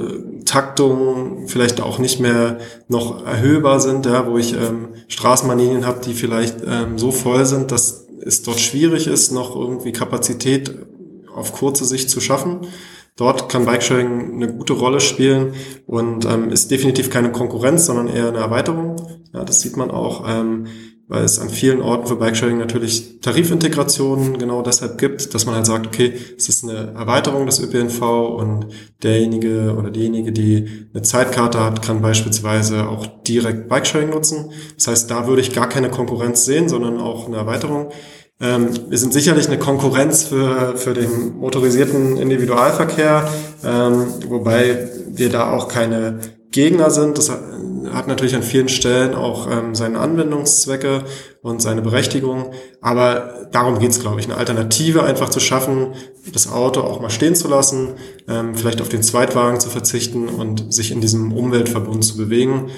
Taktungen 0.45 1.47
vielleicht 1.47 1.79
auch 1.79 1.99
nicht 1.99 2.19
mehr 2.19 2.57
noch 2.87 3.23
erhöhbar 3.23 3.79
sind, 3.79 4.07
ja, 4.07 4.27
wo 4.27 4.37
ich 4.37 4.53
ähm, 4.53 4.89
Straßenbahnlinien 5.07 5.85
habe, 5.85 6.01
die 6.03 6.15
vielleicht 6.15 6.57
ähm, 6.65 6.97
so 6.97 7.11
voll 7.11 7.45
sind, 7.45 7.71
dass 7.71 8.07
es 8.25 8.41
dort 8.41 8.59
schwierig 8.59 9.05
ist, 9.05 9.31
noch 9.31 9.55
irgendwie 9.55 9.91
Kapazität 9.91 10.73
auf 11.33 11.53
kurze 11.53 11.85
Sicht 11.85 12.09
zu 12.09 12.19
schaffen. 12.19 12.61
Dort 13.15 13.47
kann 13.47 13.65
Bikesharing 13.65 14.33
eine 14.33 14.51
gute 14.51 14.73
Rolle 14.73 15.01
spielen 15.01 15.53
und 15.85 16.25
ähm, 16.25 16.49
ist 16.49 16.71
definitiv 16.71 17.11
keine 17.11 17.31
Konkurrenz, 17.31 17.85
sondern 17.85 18.07
eher 18.07 18.29
eine 18.29 18.39
Erweiterung. 18.39 18.95
Ja, 19.33 19.43
das 19.43 19.61
sieht 19.61 19.77
man 19.77 19.91
auch, 19.91 20.25
ähm, 20.27 20.65
weil 21.09 21.23
es 21.23 21.39
an 21.39 21.49
vielen 21.49 21.81
Orten 21.81 22.05
für 22.05 22.15
Bikesharing 22.15 22.59
natürlich 22.59 23.19
Tarifintegrationen 23.19 24.37
genau 24.37 24.61
deshalb 24.61 24.99
gibt, 24.99 25.33
dass 25.33 25.47
man 25.47 25.55
halt 25.55 25.65
sagt, 25.65 25.87
okay, 25.87 26.13
es 26.37 26.47
ist 26.47 26.63
eine 26.63 26.93
Erweiterung 26.93 27.47
des 27.47 27.59
ÖPNV 27.59 28.01
und 28.37 28.67
derjenige 29.01 29.75
oder 29.75 29.89
diejenige, 29.89 30.31
die 30.31 30.87
eine 30.93 31.01
Zeitkarte 31.01 31.63
hat, 31.63 31.81
kann 31.81 32.01
beispielsweise 32.01 32.87
auch 32.87 33.07
direkt 33.23 33.67
Bikesharing 33.69 34.11
nutzen. 34.11 34.51
Das 34.75 34.87
heißt, 34.87 35.11
da 35.11 35.27
würde 35.27 35.41
ich 35.41 35.51
gar 35.51 35.67
keine 35.67 35.89
Konkurrenz 35.89 36.45
sehen, 36.45 36.69
sondern 36.69 36.99
auch 36.99 37.25
eine 37.25 37.37
Erweiterung. 37.37 37.89
Ähm, 38.39 38.69
wir 38.87 38.97
sind 38.99 39.11
sicherlich 39.11 39.47
eine 39.47 39.57
Konkurrenz 39.57 40.25
für, 40.25 40.77
für 40.77 40.93
den 40.93 41.37
motorisierten 41.39 42.17
Individualverkehr, 42.17 43.27
ähm, 43.65 44.05
wobei 44.27 44.89
wir 45.07 45.29
da 45.29 45.51
auch 45.51 45.67
keine 45.69 46.19
Gegner 46.51 46.89
sind. 46.89 47.17
Das 47.17 47.29
hat 47.29 48.07
natürlich 48.07 48.35
an 48.35 48.43
vielen 48.43 48.69
Stellen 48.69 49.13
auch 49.15 49.49
ähm, 49.49 49.75
seine 49.75 49.99
Anwendungszwecke 49.99 51.03
und 51.41 51.61
seine 51.61 51.81
Berechtigung. 51.81 52.51
Aber 52.81 53.47
darum 53.51 53.79
geht 53.79 53.91
es, 53.91 53.99
glaube 53.99 54.19
ich, 54.19 54.25
eine 54.25 54.37
Alternative 54.37 55.03
einfach 55.03 55.29
zu 55.29 55.39
schaffen, 55.39 55.93
das 56.31 56.51
Auto 56.51 56.81
auch 56.81 57.01
mal 57.01 57.09
stehen 57.09 57.35
zu 57.35 57.47
lassen, 57.47 57.95
ähm, 58.27 58.55
vielleicht 58.55 58.81
auf 58.81 58.89
den 58.89 59.03
Zweitwagen 59.03 59.59
zu 59.59 59.69
verzichten 59.69 60.27
und 60.27 60.73
sich 60.73 60.91
in 60.91 61.01
diesem 61.01 61.31
Umweltverbund 61.31 62.03
zu 62.03 62.17
bewegen, 62.17 62.69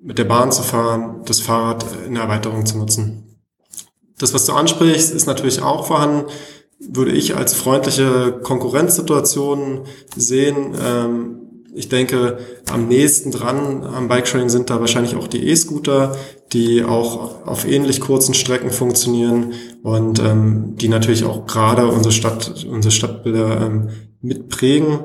mit 0.00 0.18
der 0.18 0.24
Bahn 0.24 0.52
zu 0.52 0.62
fahren, 0.62 1.22
das 1.24 1.40
Fahrrad 1.40 1.84
in 2.06 2.14
der 2.14 2.24
Erweiterung 2.24 2.66
zu 2.66 2.78
nutzen. 2.78 3.22
Das, 4.18 4.32
was 4.32 4.46
du 4.46 4.52
ansprichst, 4.52 5.12
ist 5.12 5.26
natürlich 5.26 5.62
auch 5.62 5.86
vorhanden, 5.86 6.30
würde 6.78 7.12
ich 7.12 7.36
als 7.36 7.54
freundliche 7.54 8.40
Konkurrenzsituation 8.42 9.86
sehen. 10.14 10.74
Ähm, 10.80 11.45
ich 11.76 11.90
denke, 11.90 12.38
am 12.70 12.88
nächsten 12.88 13.30
dran 13.30 13.84
am 13.84 14.08
Bikesharing 14.08 14.48
sind 14.48 14.70
da 14.70 14.80
wahrscheinlich 14.80 15.14
auch 15.14 15.28
die 15.28 15.46
E-Scooter, 15.46 16.16
die 16.52 16.82
auch 16.82 17.46
auf 17.46 17.68
ähnlich 17.68 18.00
kurzen 18.00 18.32
Strecken 18.32 18.70
funktionieren 18.70 19.52
und 19.82 20.18
ähm, 20.18 20.76
die 20.76 20.88
natürlich 20.88 21.24
auch 21.24 21.46
gerade 21.46 21.86
unsere 21.86 22.12
Stadt, 22.12 22.66
unsere 22.70 22.92
Stadtbilder 22.92 23.60
ähm, 23.60 23.90
mitprägen. 24.22 25.00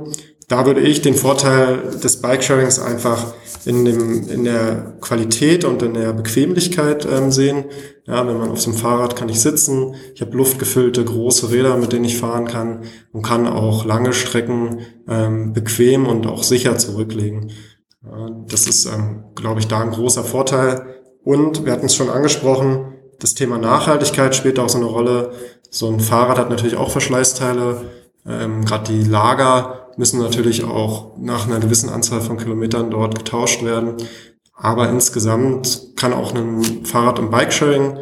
Da 0.52 0.66
würde 0.66 0.82
ich 0.82 1.02
den 1.02 1.16
Vorteil 1.16 1.92
des 2.04 2.22
Bikesharings 2.22 2.78
einfach 2.78 3.34
in, 3.64 3.86
dem, 3.86 4.28
in 4.28 4.44
der 4.44 4.98
Qualität 5.00 5.64
und 5.64 5.82
in 5.82 5.94
der 5.94 6.12
Bequemlichkeit 6.12 7.08
ähm, 7.10 7.32
sehen. 7.32 7.64
Ja, 8.06 8.28
wenn 8.28 8.38
man 8.38 8.52
auf 8.52 8.68
einem 8.68 8.76
Fahrrad 8.76 9.16
kann 9.16 9.30
ich 9.30 9.40
sitzen, 9.40 9.96
ich 10.14 10.20
habe 10.20 10.36
luftgefüllte 10.36 11.06
große 11.06 11.52
Räder, 11.52 11.78
mit 11.78 11.94
denen 11.94 12.04
ich 12.04 12.18
fahren 12.18 12.48
kann 12.48 12.82
und 13.14 13.22
kann 13.22 13.48
auch 13.48 13.86
lange 13.86 14.12
Strecken 14.12 14.80
ähm, 15.08 15.54
bequem 15.54 16.06
und 16.06 16.28
auch 16.28 16.44
sicher 16.44 16.78
zurücklegen. 16.78 17.52
Ja, 18.04 18.30
das 18.50 18.68
ist, 18.68 18.88
ähm, 18.88 19.24
glaube 19.36 19.62
ich, 19.62 19.70
da 19.70 19.80
ein 19.80 19.92
großer 19.92 20.26
Vorteil. 20.26 20.98
Und 21.24 21.64
wir 21.64 21.72
hatten 21.72 21.86
es 21.86 21.96
schon 21.96 22.10
angesprochen, 22.10 22.96
das 23.20 23.36
Thema 23.36 23.58
Nachhaltigkeit 23.58 24.36
spielt 24.36 24.60
auch 24.60 24.68
so 24.68 24.80
eine 24.80 24.88
Rolle. 24.88 25.32
So 25.70 25.88
ein 25.88 26.02
Fahrrad 26.02 26.38
hat 26.38 26.50
natürlich 26.50 26.76
auch 26.76 26.92
Verschleißteile. 26.92 27.86
Ähm, 28.28 28.66
Gerade 28.66 28.92
die 28.92 29.04
Lager 29.04 29.81
müssen 29.98 30.20
natürlich 30.20 30.64
auch 30.64 31.18
nach 31.18 31.48
einer 31.48 31.60
gewissen 31.60 31.90
Anzahl 31.90 32.22
von 32.22 32.38
Kilometern 32.38 32.90
dort 32.90 33.16
getauscht 33.16 33.64
werden. 33.64 33.96
Aber 34.56 34.90
insgesamt 34.90 35.96
kann 35.96 36.14
auch 36.14 36.36
ein 36.36 36.86
Fahrrad- 36.86 37.20
und 37.20 37.32
Bikesharing 37.32 37.98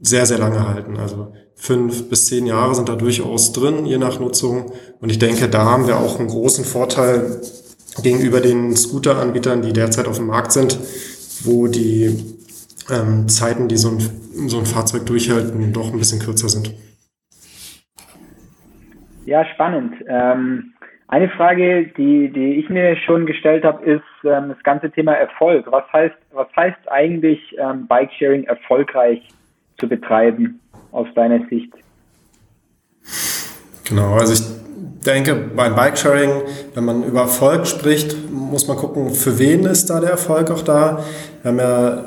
sehr, 0.00 0.26
sehr 0.26 0.38
lange 0.38 0.66
halten. 0.66 0.96
Also 0.96 1.32
fünf 1.54 2.08
bis 2.08 2.26
zehn 2.26 2.46
Jahre 2.46 2.74
sind 2.74 2.88
da 2.88 2.94
durchaus 2.96 3.52
drin, 3.52 3.84
je 3.86 3.98
nach 3.98 4.20
Nutzung. 4.20 4.72
Und 5.00 5.10
ich 5.10 5.18
denke, 5.18 5.48
da 5.48 5.64
haben 5.64 5.86
wir 5.86 5.98
auch 5.98 6.18
einen 6.18 6.28
großen 6.28 6.64
Vorteil 6.64 7.40
gegenüber 8.02 8.40
den 8.40 8.76
Scooter-Anbietern, 8.76 9.62
die 9.62 9.72
derzeit 9.72 10.06
auf 10.06 10.16
dem 10.16 10.26
Markt 10.26 10.52
sind, 10.52 10.78
wo 11.44 11.66
die 11.66 12.36
ähm, 12.90 13.28
Zeiten, 13.28 13.68
die 13.68 13.76
so 13.76 13.90
ein, 13.90 14.48
so 14.48 14.58
ein 14.58 14.66
Fahrzeug 14.66 15.06
durchhalten, 15.06 15.72
doch 15.72 15.92
ein 15.92 15.98
bisschen 15.98 16.20
kürzer 16.20 16.48
sind. 16.48 16.72
Ja, 19.26 19.44
spannend. 19.54 19.94
Ähm, 20.08 20.72
eine 21.08 21.28
Frage, 21.30 21.86
die, 21.96 22.30
die 22.30 22.54
ich 22.54 22.68
mir 22.68 22.96
schon 22.96 23.24
gestellt 23.26 23.64
habe, 23.64 23.84
ist 23.84 24.02
ähm, 24.24 24.50
das 24.50 24.62
ganze 24.62 24.90
Thema 24.90 25.14
Erfolg. 25.14 25.66
Was 25.70 25.84
heißt, 25.92 26.14
was 26.32 26.48
heißt 26.54 26.90
eigentlich 26.90 27.40
ähm, 27.58 27.86
Bikesharing 27.86 28.44
erfolgreich 28.44 29.26
zu 29.78 29.88
betreiben 29.88 30.60
aus 30.92 31.08
deiner 31.14 31.40
Sicht? 31.48 31.72
Genau, 33.88 34.14
also 34.14 34.34
ich 34.34 34.42
denke, 35.06 35.34
beim 35.34 35.74
Bikesharing, 35.74 36.42
wenn 36.74 36.84
man 36.84 37.02
über 37.02 37.20
Erfolg 37.22 37.66
spricht, 37.66 38.30
muss 38.30 38.68
man 38.68 38.76
gucken, 38.76 39.10
für 39.14 39.38
wen 39.38 39.64
ist 39.64 39.88
da 39.88 40.00
der 40.00 40.10
Erfolg 40.10 40.50
auch 40.50 40.62
da. 40.62 41.02
Wir 41.42 41.50
haben 41.50 41.58
ja 41.58 42.04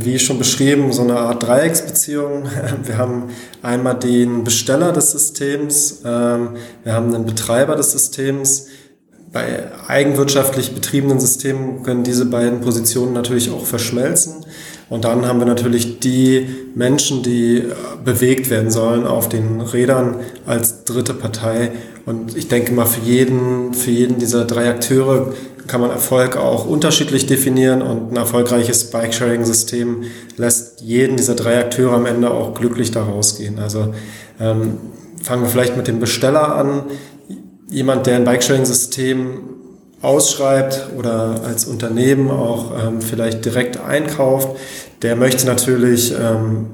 wie 0.00 0.18
schon 0.18 0.38
beschrieben, 0.38 0.92
so 0.92 1.02
eine 1.02 1.18
Art 1.18 1.42
Dreiecksbeziehung. 1.42 2.44
Wir 2.84 2.96
haben 2.96 3.24
einmal 3.62 3.98
den 3.98 4.44
Besteller 4.44 4.92
des 4.92 5.10
Systems, 5.10 6.00
ähm, 6.04 6.50
wir 6.84 6.92
haben 6.94 7.12
den 7.12 7.26
Betreiber 7.26 7.76
des 7.76 7.92
Systems. 7.92 8.66
Bei 9.30 9.70
eigenwirtschaftlich 9.86 10.74
betriebenen 10.74 11.20
Systemen 11.20 11.82
können 11.82 12.02
diese 12.02 12.24
beiden 12.24 12.62
Positionen 12.62 13.12
natürlich 13.12 13.50
auch 13.50 13.66
verschmelzen. 13.66 14.46
Und 14.88 15.04
dann 15.04 15.26
haben 15.26 15.38
wir 15.38 15.46
natürlich 15.46 16.00
die 16.00 16.48
Menschen, 16.74 17.22
die 17.22 17.64
bewegt 18.02 18.48
werden 18.48 18.70
sollen 18.70 19.06
auf 19.06 19.28
den 19.28 19.60
Rädern 19.60 20.16
als 20.46 20.84
dritte 20.84 21.12
Partei. 21.12 21.72
Und 22.06 22.38
ich 22.38 22.48
denke 22.48 22.72
mal, 22.72 22.86
für 22.86 23.02
jeden, 23.02 23.74
für 23.74 23.90
jeden 23.90 24.18
dieser 24.18 24.46
drei 24.46 24.70
Akteure 24.70 25.34
kann 25.68 25.80
man 25.80 25.90
Erfolg 25.90 26.36
auch 26.36 26.66
unterschiedlich 26.66 27.26
definieren 27.26 27.82
und 27.82 28.12
ein 28.12 28.16
erfolgreiches 28.16 28.90
Bike-Sharing-System 28.90 30.04
lässt 30.36 30.80
jeden 30.80 31.16
dieser 31.16 31.34
drei 31.34 31.58
Akteure 31.58 31.92
am 31.94 32.06
Ende 32.06 32.30
auch 32.30 32.54
glücklich 32.54 32.90
da 32.90 33.04
rausgehen. 33.04 33.58
Also 33.58 33.94
ähm, 34.40 34.78
fangen 35.22 35.42
wir 35.42 35.48
vielleicht 35.48 35.76
mit 35.76 35.86
dem 35.86 36.00
Besteller 36.00 36.56
an. 36.56 36.84
Jemand, 37.68 38.06
der 38.06 38.16
ein 38.16 38.24
Bike-Sharing-System 38.24 39.40
ausschreibt 40.00 40.88
oder 40.96 41.42
als 41.44 41.66
Unternehmen 41.66 42.30
auch 42.30 42.72
ähm, 42.76 43.00
vielleicht 43.02 43.44
direkt 43.44 43.78
einkauft, 43.80 44.56
der 45.02 45.16
möchte 45.16 45.46
natürlich 45.46 46.12
ähm, 46.12 46.66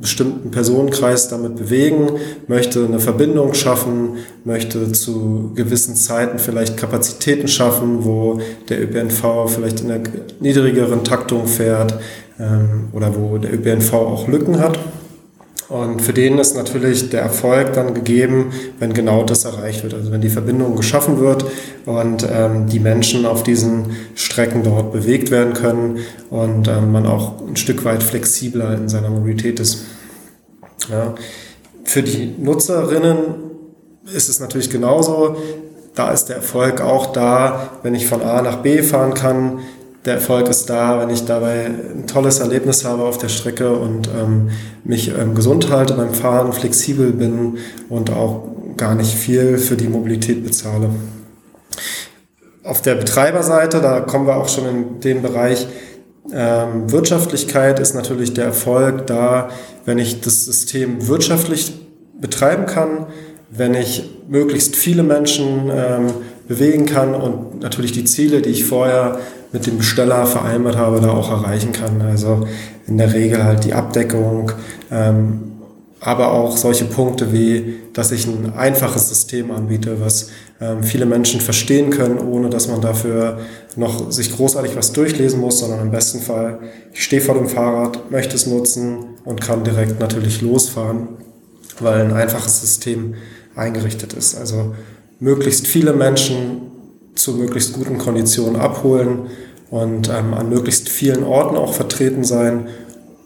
bestimmten 0.00 0.50
Personenkreis 0.50 1.28
damit 1.28 1.56
bewegen, 1.56 2.10
möchte 2.46 2.84
eine 2.84 3.00
Verbindung 3.00 3.54
schaffen, 3.54 4.18
möchte 4.44 4.92
zu 4.92 5.52
gewissen 5.54 5.96
Zeiten 5.96 6.38
vielleicht 6.38 6.76
Kapazitäten 6.76 7.48
schaffen, 7.48 8.04
wo 8.04 8.40
der 8.68 8.82
ÖPNV 8.82 9.48
vielleicht 9.48 9.80
in 9.80 9.90
einer 9.90 10.04
niedrigeren 10.40 11.04
Taktung 11.04 11.46
fährt 11.46 11.98
ähm, 12.38 12.88
oder 12.92 13.14
wo 13.14 13.38
der 13.38 13.52
ÖPNV 13.54 13.92
auch 13.92 14.28
Lücken 14.28 14.58
hat. 14.60 14.78
Und 15.68 16.00
für 16.00 16.12
den 16.12 16.38
ist 16.38 16.54
natürlich 16.54 17.10
der 17.10 17.22
Erfolg 17.22 17.72
dann 17.72 17.92
gegeben, 17.92 18.52
wenn 18.78 18.92
genau 18.92 19.24
das 19.24 19.44
erreicht 19.44 19.82
wird. 19.82 19.94
Also 19.94 20.12
wenn 20.12 20.20
die 20.20 20.28
Verbindung 20.28 20.76
geschaffen 20.76 21.18
wird 21.18 21.44
und 21.86 22.26
ähm, 22.30 22.68
die 22.68 22.78
Menschen 22.78 23.26
auf 23.26 23.42
diesen 23.42 23.96
Strecken 24.14 24.62
dort 24.62 24.92
bewegt 24.92 25.32
werden 25.32 25.54
können 25.54 25.98
und 26.30 26.68
ähm, 26.68 26.92
man 26.92 27.06
auch 27.06 27.40
ein 27.46 27.56
Stück 27.56 27.84
weit 27.84 28.04
flexibler 28.04 28.74
in 28.74 28.88
seiner 28.88 29.10
Mobilität 29.10 29.58
ist. 29.58 29.86
Ja. 30.88 31.14
Für 31.84 32.02
die 32.02 32.34
Nutzerinnen 32.38 33.34
ist 34.14 34.28
es 34.28 34.38
natürlich 34.38 34.70
genauso. 34.70 35.36
Da 35.96 36.12
ist 36.12 36.26
der 36.26 36.36
Erfolg 36.36 36.80
auch 36.80 37.06
da, 37.06 37.70
wenn 37.82 37.94
ich 37.94 38.06
von 38.06 38.22
A 38.22 38.40
nach 38.42 38.58
B 38.58 38.82
fahren 38.82 39.14
kann, 39.14 39.60
der 40.06 40.14
Erfolg 40.14 40.48
ist 40.48 40.70
da, 40.70 41.00
wenn 41.00 41.10
ich 41.10 41.24
dabei 41.24 41.66
ein 41.66 42.06
tolles 42.06 42.38
Erlebnis 42.38 42.84
habe 42.84 43.02
auf 43.02 43.18
der 43.18 43.28
Strecke 43.28 43.72
und 43.72 44.08
ähm, 44.08 44.50
mich 44.84 45.08
ähm, 45.08 45.34
gesund 45.34 45.70
halte 45.70 45.94
beim 45.94 46.14
Fahren, 46.14 46.52
flexibel 46.52 47.10
bin 47.12 47.58
und 47.88 48.10
auch 48.10 48.44
gar 48.76 48.94
nicht 48.94 49.14
viel 49.14 49.58
für 49.58 49.76
die 49.76 49.88
Mobilität 49.88 50.44
bezahle. 50.44 50.90
Auf 52.62 52.82
der 52.82 52.94
Betreiberseite, 52.94 53.80
da 53.80 54.00
kommen 54.00 54.26
wir 54.26 54.36
auch 54.36 54.48
schon 54.48 54.66
in 54.66 55.00
den 55.00 55.22
Bereich, 55.22 55.66
ähm, 56.32 56.90
Wirtschaftlichkeit 56.90 57.78
ist 57.80 57.94
natürlich 57.94 58.34
der 58.34 58.46
Erfolg 58.46 59.06
da, 59.06 59.50
wenn 59.84 59.98
ich 59.98 60.20
das 60.20 60.44
System 60.44 61.08
wirtschaftlich 61.08 61.72
betreiben 62.20 62.66
kann, 62.66 63.06
wenn 63.50 63.74
ich 63.74 64.10
möglichst 64.28 64.76
viele 64.76 65.02
Menschen 65.02 65.70
ähm, 65.70 66.12
bewegen 66.48 66.86
kann 66.86 67.14
und 67.14 67.60
natürlich 67.60 67.92
die 67.92 68.04
Ziele, 68.04 68.42
die 68.42 68.50
ich 68.50 68.64
vorher 68.64 69.20
mit 69.52 69.66
dem 69.66 69.78
Besteller 69.78 70.26
vereinbart 70.26 70.76
habe, 70.76 71.00
da 71.00 71.10
auch 71.10 71.30
erreichen 71.30 71.72
kann. 71.72 72.02
Also 72.02 72.46
in 72.86 72.98
der 72.98 73.12
Regel 73.12 73.44
halt 73.44 73.64
die 73.64 73.74
Abdeckung, 73.74 74.52
ähm, 74.90 75.52
aber 76.00 76.32
auch 76.32 76.56
solche 76.56 76.84
Punkte 76.84 77.32
wie, 77.32 77.80
dass 77.92 78.12
ich 78.12 78.26
ein 78.26 78.52
einfaches 78.54 79.08
System 79.08 79.50
anbiete, 79.50 80.00
was 80.00 80.28
ähm, 80.60 80.82
viele 80.82 81.06
Menschen 81.06 81.40
verstehen 81.40 81.90
können, 81.90 82.18
ohne 82.18 82.50
dass 82.50 82.68
man 82.68 82.80
dafür 82.80 83.40
noch 83.76 84.12
sich 84.12 84.34
großartig 84.34 84.76
was 84.76 84.92
durchlesen 84.92 85.40
muss, 85.40 85.58
sondern 85.58 85.80
im 85.80 85.90
besten 85.90 86.20
Fall, 86.20 86.60
ich 86.92 87.02
stehe 87.02 87.22
vor 87.22 87.34
dem 87.34 87.48
Fahrrad, 87.48 88.10
möchte 88.10 88.36
es 88.36 88.46
nutzen 88.46 88.98
und 89.24 89.40
kann 89.40 89.64
direkt 89.64 89.98
natürlich 89.98 90.42
losfahren, 90.42 91.08
weil 91.80 92.02
ein 92.02 92.12
einfaches 92.12 92.60
System 92.60 93.14
eingerichtet 93.54 94.12
ist. 94.12 94.36
Also 94.36 94.74
möglichst 95.18 95.66
viele 95.66 95.92
Menschen 95.92 96.60
zu 97.16 97.34
möglichst 97.34 97.72
guten 97.74 97.98
Konditionen 97.98 98.56
abholen 98.56 99.26
und 99.70 100.08
ähm, 100.08 100.34
an 100.34 100.48
möglichst 100.48 100.88
vielen 100.88 101.24
Orten 101.24 101.56
auch 101.56 101.74
vertreten 101.74 102.24
sein, 102.24 102.68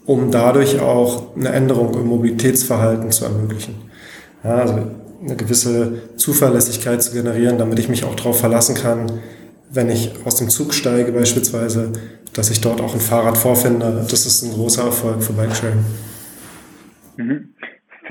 um 0.05 0.31
dadurch 0.31 0.79
auch 0.79 1.35
eine 1.35 1.49
Änderung 1.49 1.93
im 1.93 2.07
Mobilitätsverhalten 2.07 3.11
zu 3.11 3.25
ermöglichen. 3.25 3.75
Ja, 4.43 4.55
also 4.55 4.87
eine 5.23 5.35
gewisse 5.35 6.01
Zuverlässigkeit 6.15 7.03
zu 7.03 7.11
generieren, 7.11 7.57
damit 7.57 7.77
ich 7.77 7.89
mich 7.89 8.03
auch 8.03 8.15
darauf 8.15 8.39
verlassen 8.39 8.75
kann, 8.75 9.19
wenn 9.69 9.89
ich 9.89 10.11
aus 10.25 10.35
dem 10.35 10.49
Zug 10.49 10.73
steige 10.73 11.11
beispielsweise, 11.11 11.91
dass 12.33 12.49
ich 12.49 12.61
dort 12.61 12.81
auch 12.81 12.93
ein 12.93 12.99
Fahrrad 12.99 13.37
vorfinde. 13.37 14.05
Das 14.09 14.25
ist 14.25 14.43
ein 14.43 14.53
großer 14.53 14.83
Erfolg 14.83 15.21
für 15.21 15.33
Bikesharing. 15.33 15.85
Mhm. 17.17 17.53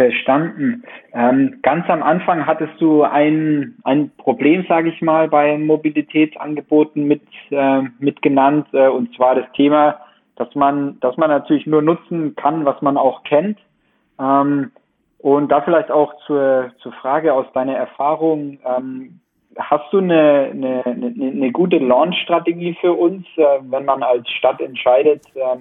Verstanden. 0.00 0.82
Ähm, 1.12 1.58
ganz 1.60 1.88
am 1.90 2.02
Anfang 2.02 2.46
hattest 2.46 2.80
du 2.80 3.02
ein, 3.02 3.76
ein 3.84 4.10
Problem, 4.16 4.64
sage 4.66 4.88
ich 4.88 5.02
mal, 5.02 5.28
bei 5.28 5.58
Mobilitätsangeboten 5.58 7.06
mit, 7.06 7.20
äh, 7.50 7.82
mit 7.98 8.22
genannt, 8.22 8.66
äh, 8.72 8.88
und 8.88 9.14
zwar 9.14 9.34
das 9.34 9.44
Thema, 9.52 10.00
dass 10.36 10.54
man, 10.54 10.98
dass 11.00 11.18
man 11.18 11.28
natürlich 11.28 11.66
nur 11.66 11.82
nutzen 11.82 12.34
kann, 12.34 12.64
was 12.64 12.80
man 12.80 12.96
auch 12.96 13.24
kennt. 13.24 13.58
Ähm, 14.18 14.70
und 15.18 15.52
da 15.52 15.60
vielleicht 15.60 15.90
auch 15.90 16.14
zur, 16.26 16.70
zur 16.78 16.92
Frage 16.92 17.34
aus 17.34 17.44
deiner 17.52 17.74
Erfahrung, 17.74 18.58
ähm, 18.64 19.20
hast 19.58 19.92
du 19.92 19.98
eine, 19.98 20.48
eine, 20.50 20.86
eine, 20.86 21.14
eine 21.14 21.52
gute 21.52 21.76
Launch-Strategie 21.76 22.74
für 22.80 22.94
uns, 22.94 23.26
äh, 23.36 23.44
wenn 23.68 23.84
man 23.84 24.02
als 24.02 24.30
Stadt 24.30 24.62
entscheidet, 24.62 25.24
ähm, 25.34 25.60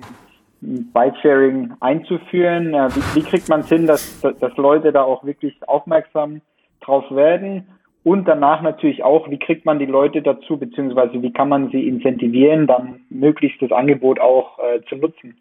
Bikesharing 0.62 1.74
einzuführen? 1.80 2.74
Wie, 2.74 3.19
wie, 3.19 3.24
kriegt 3.24 3.50
man 3.50 3.62
es 3.62 3.69
hin, 3.69 3.88
dass, 3.88 4.22
dass 4.22 4.58
Leute 4.58 4.91
da 4.91 5.04
auch 5.04 5.24
wirklich 5.24 5.56
aufmerksam 5.67 6.41
drauf 6.82 7.10
werden? 7.12 7.67
Und 8.04 8.26
danach 8.28 8.62
natürlich 8.62 9.04
auch, 9.04 9.30
wie 9.30 9.39
kriegt 9.39 9.65
man 9.65 9.80
die 9.80 9.86
Leute 9.86 10.22
dazu, 10.22 10.58
beziehungsweise 10.58 11.22
wie 11.22 11.34
kann 11.34 11.50
man 11.50 11.69
sie 11.69 11.88
incentivieren, 11.88 12.65
dann 12.65 13.02
möglichst 13.10 13.62
das 13.62 13.72
Angebot 13.72 14.19
auch 14.19 14.58
äh, 14.60 14.82
zu 14.88 14.95
nutzen? 14.95 15.38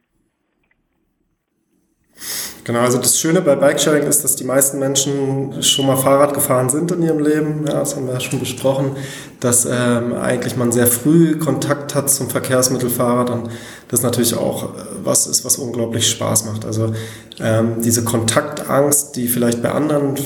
Genau, 2.65 2.81
also 2.81 2.99
das 2.99 3.19
Schöne 3.19 3.41
bei 3.41 3.57
Bikesharing 3.57 4.03
ist, 4.03 4.25
dass 4.25 4.37
die 4.37 4.45
meisten 4.45 4.79
Menschen 4.79 5.63
schon 5.63 5.87
mal 5.87 5.97
Fahrrad 5.97 6.35
gefahren 6.35 6.69
sind 6.69 6.91
in 6.93 7.01
ihrem 7.01 7.21
Leben. 7.21 7.65
Ja, 7.67 7.79
das 7.79 7.97
haben 7.97 8.07
wir 8.07 8.13
ja 8.13 8.21
schon 8.21 8.41
besprochen, 8.41 8.97
dass 9.41 9.67
ähm, 9.71 10.15
eigentlich 10.15 10.57
man 10.57 10.73
sehr 10.73 10.87
früh 10.87 11.39
Kontakt 11.39 11.95
hat 11.95 12.11
zum 12.11 12.29
Verkehrsmittel 12.29 12.91
Fahrrad 12.91 13.31
und 13.31 13.51
das 13.89 14.03
natürlich 14.03 14.35
auch 14.35 14.65
äh, 14.65 14.79
was 15.05 15.27
ist, 15.27 15.45
was 15.45 15.57
unglaublich 15.57 16.11
Spaß 16.11 16.47
macht. 16.47 16.65
Also 16.65 16.93
ähm, 17.41 17.83
diese 17.83 18.05
Kontaktangst, 18.05 19.15
die 19.17 19.29
vielleicht 19.29 19.63
bei 19.63 19.71
anderen 19.71 20.17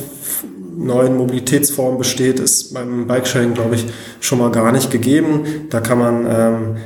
neuen 0.77 1.16
Mobilitätsformen 1.16 1.98
besteht, 1.98 2.40
ist 2.40 2.72
beim 2.72 3.07
Bikesharing, 3.07 3.55
glaube 3.55 3.75
ich, 3.75 3.87
schon 4.20 4.38
mal 4.38 4.51
gar 4.51 4.72
nicht 4.72 4.90
gegeben. 4.90 5.66
Da 5.70 5.81
kann 5.81 5.98
man, 5.98 6.27
ähm, 6.27 6.77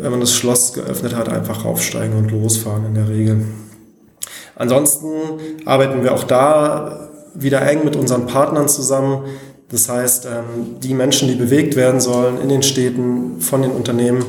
wenn 0.00 0.10
man 0.10 0.20
das 0.20 0.34
Schloss 0.34 0.72
geöffnet 0.72 1.14
hat, 1.14 1.28
einfach 1.28 1.64
raufsteigen 1.64 2.16
und 2.16 2.30
losfahren 2.30 2.86
in 2.86 2.94
der 2.94 3.08
Regel. 3.08 3.44
Ansonsten 4.56 5.08
arbeiten 5.66 6.02
wir 6.02 6.14
auch 6.14 6.24
da 6.24 7.10
wieder 7.34 7.62
eng 7.62 7.84
mit 7.84 7.96
unseren 7.96 8.26
Partnern 8.26 8.68
zusammen. 8.68 9.24
Das 9.74 9.88
heißt, 9.88 10.26
ähm, 10.26 10.76
die 10.84 10.94
Menschen, 10.94 11.26
die 11.26 11.34
bewegt 11.34 11.74
werden 11.74 12.00
sollen 12.00 12.40
in 12.40 12.48
den 12.48 12.62
Städten 12.62 13.40
von 13.40 13.60
den 13.60 13.72
Unternehmen, 13.72 14.24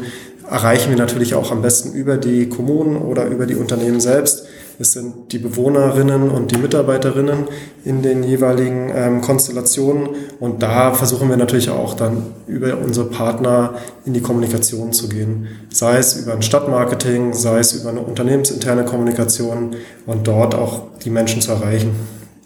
erreichen 0.49 0.89
wir 0.89 0.97
natürlich 0.97 1.35
auch 1.35 1.51
am 1.51 1.61
besten 1.61 1.93
über 1.93 2.17
die 2.17 2.49
Kommunen 2.49 2.97
oder 2.97 3.27
über 3.27 3.45
die 3.45 3.53
Unternehmen 3.53 3.99
selbst. 3.99 4.47
es 4.79 4.93
sind 4.93 5.31
die 5.31 5.37
Bewohnerinnen 5.37 6.31
und 6.31 6.49
die 6.49 6.57
Mitarbeiterinnen 6.57 7.47
in 7.83 8.01
den 8.01 8.23
jeweiligen 8.23 8.91
ähm, 8.95 9.21
Konstellationen. 9.21 10.09
Und 10.39 10.63
da 10.63 10.95
versuchen 10.95 11.29
wir 11.29 11.37
natürlich 11.37 11.69
auch 11.69 11.93
dann 11.93 12.23
über 12.47 12.75
unsere 12.79 13.05
Partner 13.05 13.75
in 14.03 14.13
die 14.13 14.21
Kommunikation 14.21 14.93
zu 14.93 15.09
gehen. 15.09 15.47
Sei 15.71 15.99
es 15.99 16.15
über 16.15 16.33
ein 16.33 16.41
Stadtmarketing, 16.41 17.33
sei 17.33 17.59
es 17.59 17.73
über 17.73 17.91
eine 17.91 18.01
unternehmensinterne 18.01 18.83
Kommunikation 18.83 19.75
und 20.07 20.27
dort 20.27 20.55
auch 20.55 20.87
die 21.03 21.11
Menschen 21.11 21.39
zu 21.39 21.51
erreichen. 21.51 21.91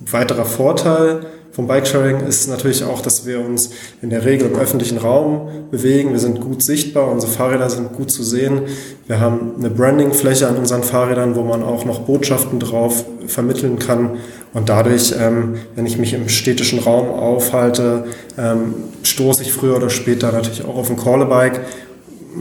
Ein 0.01 0.13
weiterer 0.13 0.45
Vorteil 0.45 1.21
vom 1.51 1.67
Bikesharing 1.67 2.27
ist 2.27 2.47
natürlich 2.47 2.83
auch, 2.83 3.01
dass 3.01 3.25
wir 3.25 3.39
uns 3.39 3.71
in 4.01 4.12
der 4.12 4.23
Regel 4.23 4.49
im 4.49 4.55
öffentlichen 4.55 4.97
Raum 4.97 5.49
bewegen. 5.71 6.12
Wir 6.12 6.19
sind 6.19 6.39
gut 6.41 6.62
sichtbar, 6.62 7.12
unsere 7.12 7.31
Fahrräder 7.31 7.69
sind 7.69 7.93
gut 7.93 8.12
zu 8.12 8.23
sehen. 8.23 8.62
Wir 9.07 9.19
haben 9.19 9.55
eine 9.57 9.69
Brandingfläche 9.69 10.47
an 10.47 10.57
unseren 10.57 10.83
Fahrrädern, 10.83 11.35
wo 11.35 11.41
man 11.41 11.63
auch 11.63 11.85
noch 11.85 12.01
Botschaften 12.01 12.59
drauf 12.59 13.03
vermitteln 13.25 13.79
kann. 13.79 14.17
Und 14.53 14.69
dadurch, 14.69 15.13
ähm, 15.19 15.55
wenn 15.75 15.85
ich 15.85 15.97
mich 15.97 16.13
im 16.13 16.29
städtischen 16.29 16.79
Raum 16.79 17.09
aufhalte, 17.09 18.05
ähm, 18.38 18.75
stoße 19.03 19.41
ich 19.43 19.51
früher 19.51 19.75
oder 19.75 19.89
später 19.89 20.31
natürlich 20.31 20.63
auch 20.65 20.75
auf 20.75 20.89
ein 20.89 20.97
Callbike 20.97 21.62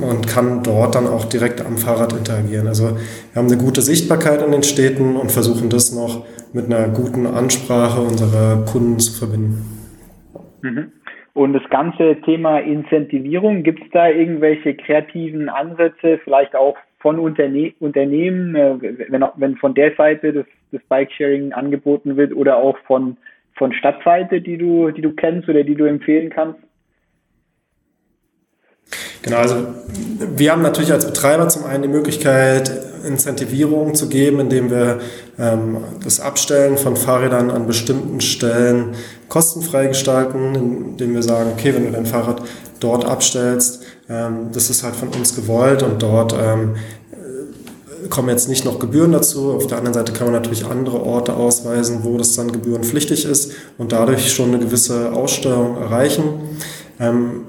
und 0.00 0.26
kann 0.26 0.62
dort 0.62 0.94
dann 0.94 1.06
auch 1.06 1.24
direkt 1.24 1.64
am 1.64 1.78
Fahrrad 1.78 2.12
interagieren. 2.12 2.68
Also 2.68 2.84
wir 2.84 3.42
haben 3.42 3.48
eine 3.48 3.56
gute 3.56 3.82
Sichtbarkeit 3.82 4.42
in 4.42 4.52
den 4.52 4.62
Städten 4.62 5.16
und 5.16 5.32
versuchen 5.32 5.70
das 5.70 5.92
noch 5.92 6.24
mit 6.52 6.66
einer 6.66 6.88
guten 6.88 7.26
Ansprache 7.26 8.00
unserer 8.00 8.64
Kunden 8.64 8.98
zu 8.98 9.18
verbinden. 9.18 9.64
Mhm. 10.62 10.92
Und 11.34 11.52
das 11.52 11.62
ganze 11.70 12.16
Thema 12.22 12.58
Incentivierung, 12.58 13.62
gibt 13.62 13.82
es 13.84 13.90
da 13.92 14.08
irgendwelche 14.08 14.74
kreativen 14.74 15.48
Ansätze, 15.48 16.18
vielleicht 16.24 16.56
auch 16.56 16.76
von 16.98 17.18
Unterne 17.18 17.74
Unternehmen, 17.78 18.56
äh, 18.56 18.74
wenn, 19.08 19.24
wenn 19.36 19.56
von 19.56 19.74
der 19.74 19.94
Seite 19.94 20.32
das, 20.32 20.46
das 20.72 20.82
Bike-Sharing 20.88 21.52
angeboten 21.52 22.16
wird 22.16 22.34
oder 22.34 22.56
auch 22.56 22.76
von, 22.86 23.16
von 23.54 23.72
Stadtseite, 23.72 24.40
die 24.40 24.58
du, 24.58 24.90
die 24.90 25.02
du 25.02 25.12
kennst 25.12 25.48
oder 25.48 25.62
die 25.62 25.76
du 25.76 25.84
empfehlen 25.84 26.30
kannst? 26.30 26.58
Genau, 29.28 29.40
also 29.40 29.56
wir 30.36 30.52
haben 30.52 30.62
natürlich 30.62 30.90
als 30.90 31.04
Betreiber 31.04 31.50
zum 31.50 31.66
einen 31.66 31.82
die 31.82 31.88
Möglichkeit, 31.88 32.72
Incentivierung 33.06 33.94
zu 33.94 34.08
geben, 34.08 34.40
indem 34.40 34.70
wir 34.70 35.00
ähm, 35.38 35.76
das 36.02 36.18
Abstellen 36.18 36.78
von 36.78 36.96
Fahrrädern 36.96 37.50
an 37.50 37.66
bestimmten 37.66 38.22
Stellen 38.22 38.94
kostenfrei 39.28 39.88
gestalten, 39.88 40.54
indem 40.54 41.12
wir 41.12 41.22
sagen, 41.22 41.50
okay, 41.52 41.74
wenn 41.74 41.84
du 41.84 41.90
dein 41.90 42.06
Fahrrad 42.06 42.40
dort 42.80 43.04
abstellst, 43.04 43.82
ähm, 44.08 44.48
das 44.54 44.70
ist 44.70 44.82
halt 44.82 44.96
von 44.96 45.08
uns 45.08 45.36
gewollt 45.36 45.82
und 45.82 46.02
dort 46.02 46.32
ähm, 46.32 46.76
kommen 48.08 48.30
jetzt 48.30 48.48
nicht 48.48 48.64
noch 48.64 48.78
Gebühren 48.78 49.12
dazu. 49.12 49.52
Auf 49.52 49.66
der 49.66 49.76
anderen 49.76 49.92
Seite 49.92 50.14
kann 50.14 50.28
man 50.28 50.40
natürlich 50.40 50.64
andere 50.64 51.02
Orte 51.02 51.34
ausweisen, 51.34 51.98
wo 52.02 52.16
das 52.16 52.34
dann 52.34 52.50
gebührenpflichtig 52.50 53.26
ist 53.26 53.52
und 53.76 53.92
dadurch 53.92 54.32
schon 54.32 54.54
eine 54.54 54.58
gewisse 54.58 55.12
Aussteuerung 55.12 55.76
erreichen. 55.76 56.24
Ähm, 56.98 57.42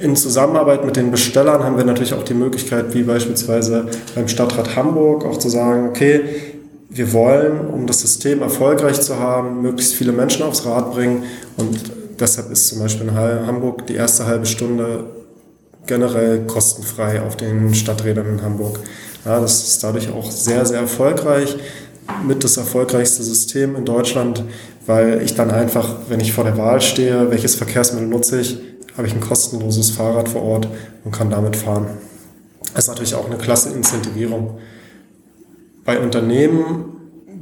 in 0.00 0.16
Zusammenarbeit 0.16 0.84
mit 0.84 0.96
den 0.96 1.10
Bestellern 1.10 1.62
haben 1.62 1.76
wir 1.76 1.84
natürlich 1.84 2.14
auch 2.14 2.24
die 2.24 2.34
Möglichkeit, 2.34 2.94
wie 2.94 3.02
beispielsweise 3.02 3.86
beim 4.14 4.28
Stadtrat 4.28 4.76
Hamburg, 4.76 5.24
auch 5.24 5.38
zu 5.38 5.48
sagen, 5.48 5.88
okay, 5.88 6.20
wir 6.88 7.12
wollen, 7.12 7.68
um 7.68 7.86
das 7.86 8.00
System 8.00 8.42
erfolgreich 8.42 9.00
zu 9.00 9.18
haben, 9.18 9.62
möglichst 9.62 9.94
viele 9.94 10.12
Menschen 10.12 10.42
aufs 10.42 10.64
Rad 10.66 10.92
bringen. 10.92 11.24
Und 11.56 11.78
deshalb 12.20 12.50
ist 12.50 12.68
zum 12.68 12.80
Beispiel 12.80 13.08
in 13.08 13.14
Hamburg 13.14 13.86
die 13.86 13.94
erste 13.94 14.26
halbe 14.26 14.46
Stunde 14.46 15.04
generell 15.86 16.46
kostenfrei 16.46 17.22
auf 17.22 17.36
den 17.36 17.74
Stadträdern 17.74 18.26
in 18.26 18.42
Hamburg. 18.42 18.80
Ja, 19.24 19.40
das 19.40 19.66
ist 19.68 19.84
dadurch 19.84 20.10
auch 20.10 20.30
sehr, 20.30 20.64
sehr 20.66 20.80
erfolgreich. 20.80 21.56
Mit 22.26 22.44
das 22.44 22.56
erfolgreichste 22.56 23.22
System 23.22 23.76
in 23.76 23.84
Deutschland, 23.84 24.44
weil 24.86 25.22
ich 25.22 25.34
dann 25.34 25.50
einfach, 25.50 25.96
wenn 26.08 26.20
ich 26.20 26.32
vor 26.32 26.44
der 26.44 26.58
Wahl 26.58 26.80
stehe, 26.80 27.30
welches 27.30 27.54
Verkehrsmittel 27.54 28.08
nutze 28.08 28.40
ich, 28.40 28.58
habe 28.96 29.06
ich 29.06 29.14
ein 29.14 29.20
kostenloses 29.20 29.90
Fahrrad 29.90 30.28
vor 30.28 30.42
Ort 30.42 30.68
und 31.04 31.12
kann 31.12 31.30
damit 31.30 31.56
fahren. 31.56 31.86
Das 32.74 32.84
ist 32.84 32.88
natürlich 32.88 33.14
auch 33.14 33.26
eine 33.26 33.36
klasse 33.36 33.70
Incentivierung. 33.70 34.58
Bei 35.84 35.98
Unternehmen 35.98 36.84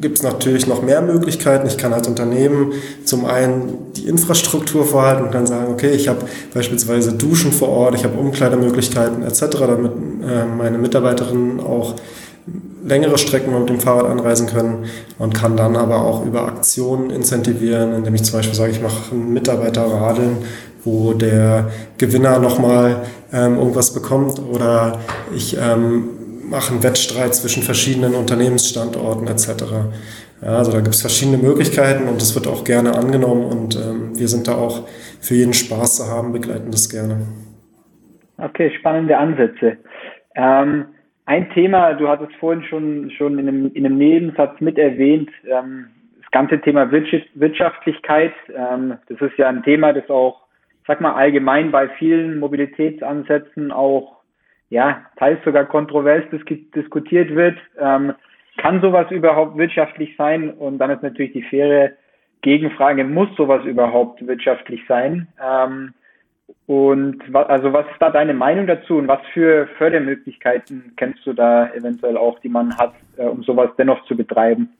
gibt 0.01 0.17
es 0.17 0.23
natürlich 0.23 0.67
noch 0.67 0.83
mehr 0.83 1.03
Möglichkeiten. 1.03 1.67
Ich 1.67 1.77
kann 1.77 1.93
als 1.93 2.09
Unternehmen 2.09 2.73
zum 3.05 3.27
einen 3.27 3.93
die 3.95 4.09
Infrastruktur 4.09 4.87
vorhalten 4.87 5.25
und 5.25 5.31
kann 5.31 5.47
sagen, 5.47 5.73
okay, 5.73 5.91
ich 5.91 6.09
habe 6.09 6.25
beispielsweise 6.55 7.13
Duschen 7.13 7.53
vor 7.53 7.69
Ort, 7.69 7.95
ich 7.95 8.05
habe 8.05 8.19
Umkleidemöglichkeiten 8.19 9.23
etc., 9.23 9.41
damit 9.59 9.93
äh, 10.27 10.47
meine 10.47 10.79
Mitarbeiterinnen 10.79 11.61
auch 11.61 11.97
längere 12.83 13.19
Strecken 13.19 13.59
mit 13.59 13.69
dem 13.69 13.81
Fahrrad 13.81 14.07
anreisen 14.07 14.47
können 14.47 14.87
und 15.19 15.35
kann 15.35 15.57
dann 15.57 15.77
aber 15.77 16.05
auch 16.05 16.25
über 16.25 16.47
Aktionen 16.47 17.11
incentivieren, 17.11 17.95
indem 17.95 18.15
ich 18.15 18.25
zum 18.25 18.39
Beispiel 18.39 18.55
sage, 18.55 18.73
ich 18.73 18.83
mache 18.83 19.13
einen 19.13 19.33
Mitarbeiter 19.33 19.83
radeln 19.83 20.39
wo 20.85 21.13
der 21.13 21.71
Gewinner 21.99 22.39
nochmal 22.39 23.03
ähm, 23.33 23.57
irgendwas 23.57 23.93
bekommt 23.93 24.41
oder 24.41 24.99
ich 25.35 25.57
ähm, 25.59 26.09
mache 26.49 26.73
einen 26.73 26.83
Wettstreit 26.83 27.35
zwischen 27.35 27.63
verschiedenen 27.63 28.15
Unternehmensstandorten 28.15 29.29
etc. 29.29 29.65
Ja, 30.43 30.49
also 30.49 30.73
da 30.73 30.81
gibt 30.81 30.95
es 30.95 31.01
verschiedene 31.01 31.39
Möglichkeiten 31.39 32.09
und 32.09 32.21
das 32.21 32.35
wird 32.35 32.49
auch 32.49 32.65
gerne 32.65 32.95
angenommen 32.95 33.45
und 33.45 33.77
ähm, 33.77 34.19
wir 34.19 34.29
sind 34.29 34.49
da 34.49 34.55
auch 34.55 34.87
für 35.21 35.35
jeden 35.35 35.53
Spaß 35.53 35.97
zu 35.97 36.07
haben, 36.09 36.33
begleiten 36.33 36.71
das 36.71 36.89
gerne. 36.89 37.19
Okay, 38.39 38.73
spannende 38.79 39.19
Ansätze. 39.19 39.77
Ähm, 40.35 40.87
ein 41.31 41.49
Thema, 41.51 41.95
du 41.95 42.09
hattest 42.09 42.35
vorhin 42.41 42.65
schon, 42.65 43.11
schon 43.13 43.39
in, 43.39 43.47
einem, 43.47 43.73
in 43.73 43.87
einem 43.87 43.99
Nebensatz 43.99 44.61
mit 44.61 44.79
erwähnt, 44.79 45.31
ähm, 45.49 45.87
das 46.21 46.29
ganze 46.33 46.61
Thema 46.61 46.91
Wirtschaftlichkeit. 46.91 48.33
Ähm, 48.53 48.99
das 49.09 49.21
ist 49.21 49.39
ja 49.39 49.49
ein 49.49 49.63
Thema, 49.63 49.93
das 49.93 50.11
auch 50.11 50.43
sag 50.89 51.01
mal, 51.01 51.13
allgemein 51.13 51.71
bei 51.71 51.89
vielen 51.89 52.41
Mobilitätsansätzen 52.41 53.71
auch, 53.71 54.17
ja, 54.71 55.07
teils 55.19 55.39
sogar 55.45 55.67
kontrovers 55.67 56.25
dis 56.33 56.43
diskutiert 56.75 57.33
wird. 57.37 57.57
Ähm, 57.79 58.13
kann 58.57 58.81
sowas 58.81 59.09
überhaupt 59.13 59.57
wirtschaftlich 59.57 60.17
sein? 60.17 60.51
Und 60.51 60.79
dann 60.79 60.91
ist 60.91 61.05
natürlich 61.05 61.33
die 61.33 61.45
faire 61.45 61.93
Gegenfrage, 62.43 63.05
muss 63.05 63.29
sowas 63.37 63.65
überhaupt 63.65 64.27
wirtschaftlich 64.27 64.81
sein? 64.89 65.29
Ähm, 65.41 65.95
und 66.67 67.23
also 67.35 67.73
was 67.73 67.87
ist 67.87 68.01
da 68.01 68.11
deine 68.11 68.35
Meinung 68.35 68.67
dazu 68.67 68.97
und 68.97 69.09
was 69.09 69.21
für 69.33 69.67
Fördermöglichkeiten 69.79 70.93
kennst 70.97 71.27
du 71.27 71.33
da 71.33 71.73
eventuell 71.75 72.17
auch, 72.17 72.39
die 72.41 72.49
man 72.49 72.77
hat, 72.77 72.93
äh, 73.17 73.25
um 73.25 73.43
sowas 73.43 73.71
dennoch 73.79 74.05
zu 74.07 74.17
betreiben? 74.17 74.71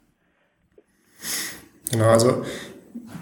Genau, 1.91 2.11
also 2.11 2.45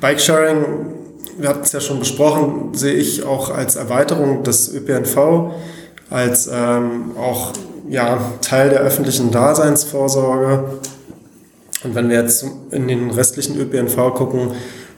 Bikesharing 0.01 1.09
wir 1.39 1.49
hatten 1.49 1.63
es 1.63 1.73
ja 1.73 1.81
schon 1.81 2.01
besprochen, 2.01 2.75
sehe 2.75 2.95
ich 2.95 3.25
auch 3.25 3.51
als 3.51 3.77
Erweiterung 3.77 4.43
des 4.43 4.75
ÖPNV, 4.75 5.53
als 6.11 6.51
ähm, 6.53 7.13
auch 7.17 7.53
ja, 7.89 8.19
Teil 8.43 8.71
der 8.71 8.81
öffentlichen 8.81 9.31
Daseinsvorsorge. 9.31 10.81
Und 11.85 11.95
wenn 11.95 12.09
wir 12.09 12.21
jetzt 12.21 12.45
in 12.73 12.89
den 12.89 13.11
restlichen 13.11 13.59
ÖPNV 13.59 14.15
gucken, 14.15 14.53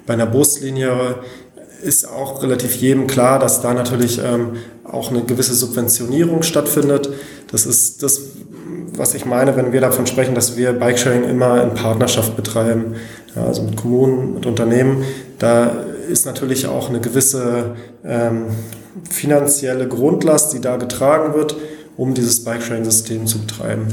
bei 0.06 0.14
einer 0.14 0.26
Buslinie 0.26 1.16
ist 1.82 2.08
auch 2.08 2.42
relativ 2.42 2.74
jedem 2.76 3.06
klar, 3.06 3.38
dass 3.38 3.62
da 3.62 3.74
natürlich 3.74 4.18
ähm, 4.18 4.56
auch 4.84 5.10
eine 5.10 5.22
gewisse 5.22 5.54
Subventionierung 5.54 6.42
stattfindet. 6.42 7.10
Das 7.50 7.66
ist 7.66 8.02
das, 8.02 8.20
was 8.92 9.14
ich 9.14 9.24
meine, 9.24 9.56
wenn 9.56 9.72
wir 9.72 9.80
davon 9.80 10.06
sprechen, 10.06 10.34
dass 10.34 10.56
wir 10.56 10.72
Bikesharing 10.72 11.24
immer 11.24 11.62
in 11.62 11.74
Partnerschaft 11.74 12.36
betreiben, 12.36 12.96
ja, 13.34 13.44
also 13.44 13.62
mit 13.62 13.76
Kommunen, 13.76 14.34
mit 14.34 14.46
Unternehmen. 14.46 15.04
Da 15.38 15.84
ist 16.10 16.26
natürlich 16.26 16.66
auch 16.66 16.88
eine 16.88 17.00
gewisse 17.00 17.76
ähm, 18.04 18.46
finanzielle 19.08 19.88
Grundlast, 19.88 20.52
die 20.52 20.60
da 20.60 20.76
getragen 20.76 21.34
wird, 21.34 21.56
um 21.96 22.14
dieses 22.14 22.44
Bike-Sharing-System 22.44 23.26
zu 23.26 23.38
betreiben. 23.38 23.88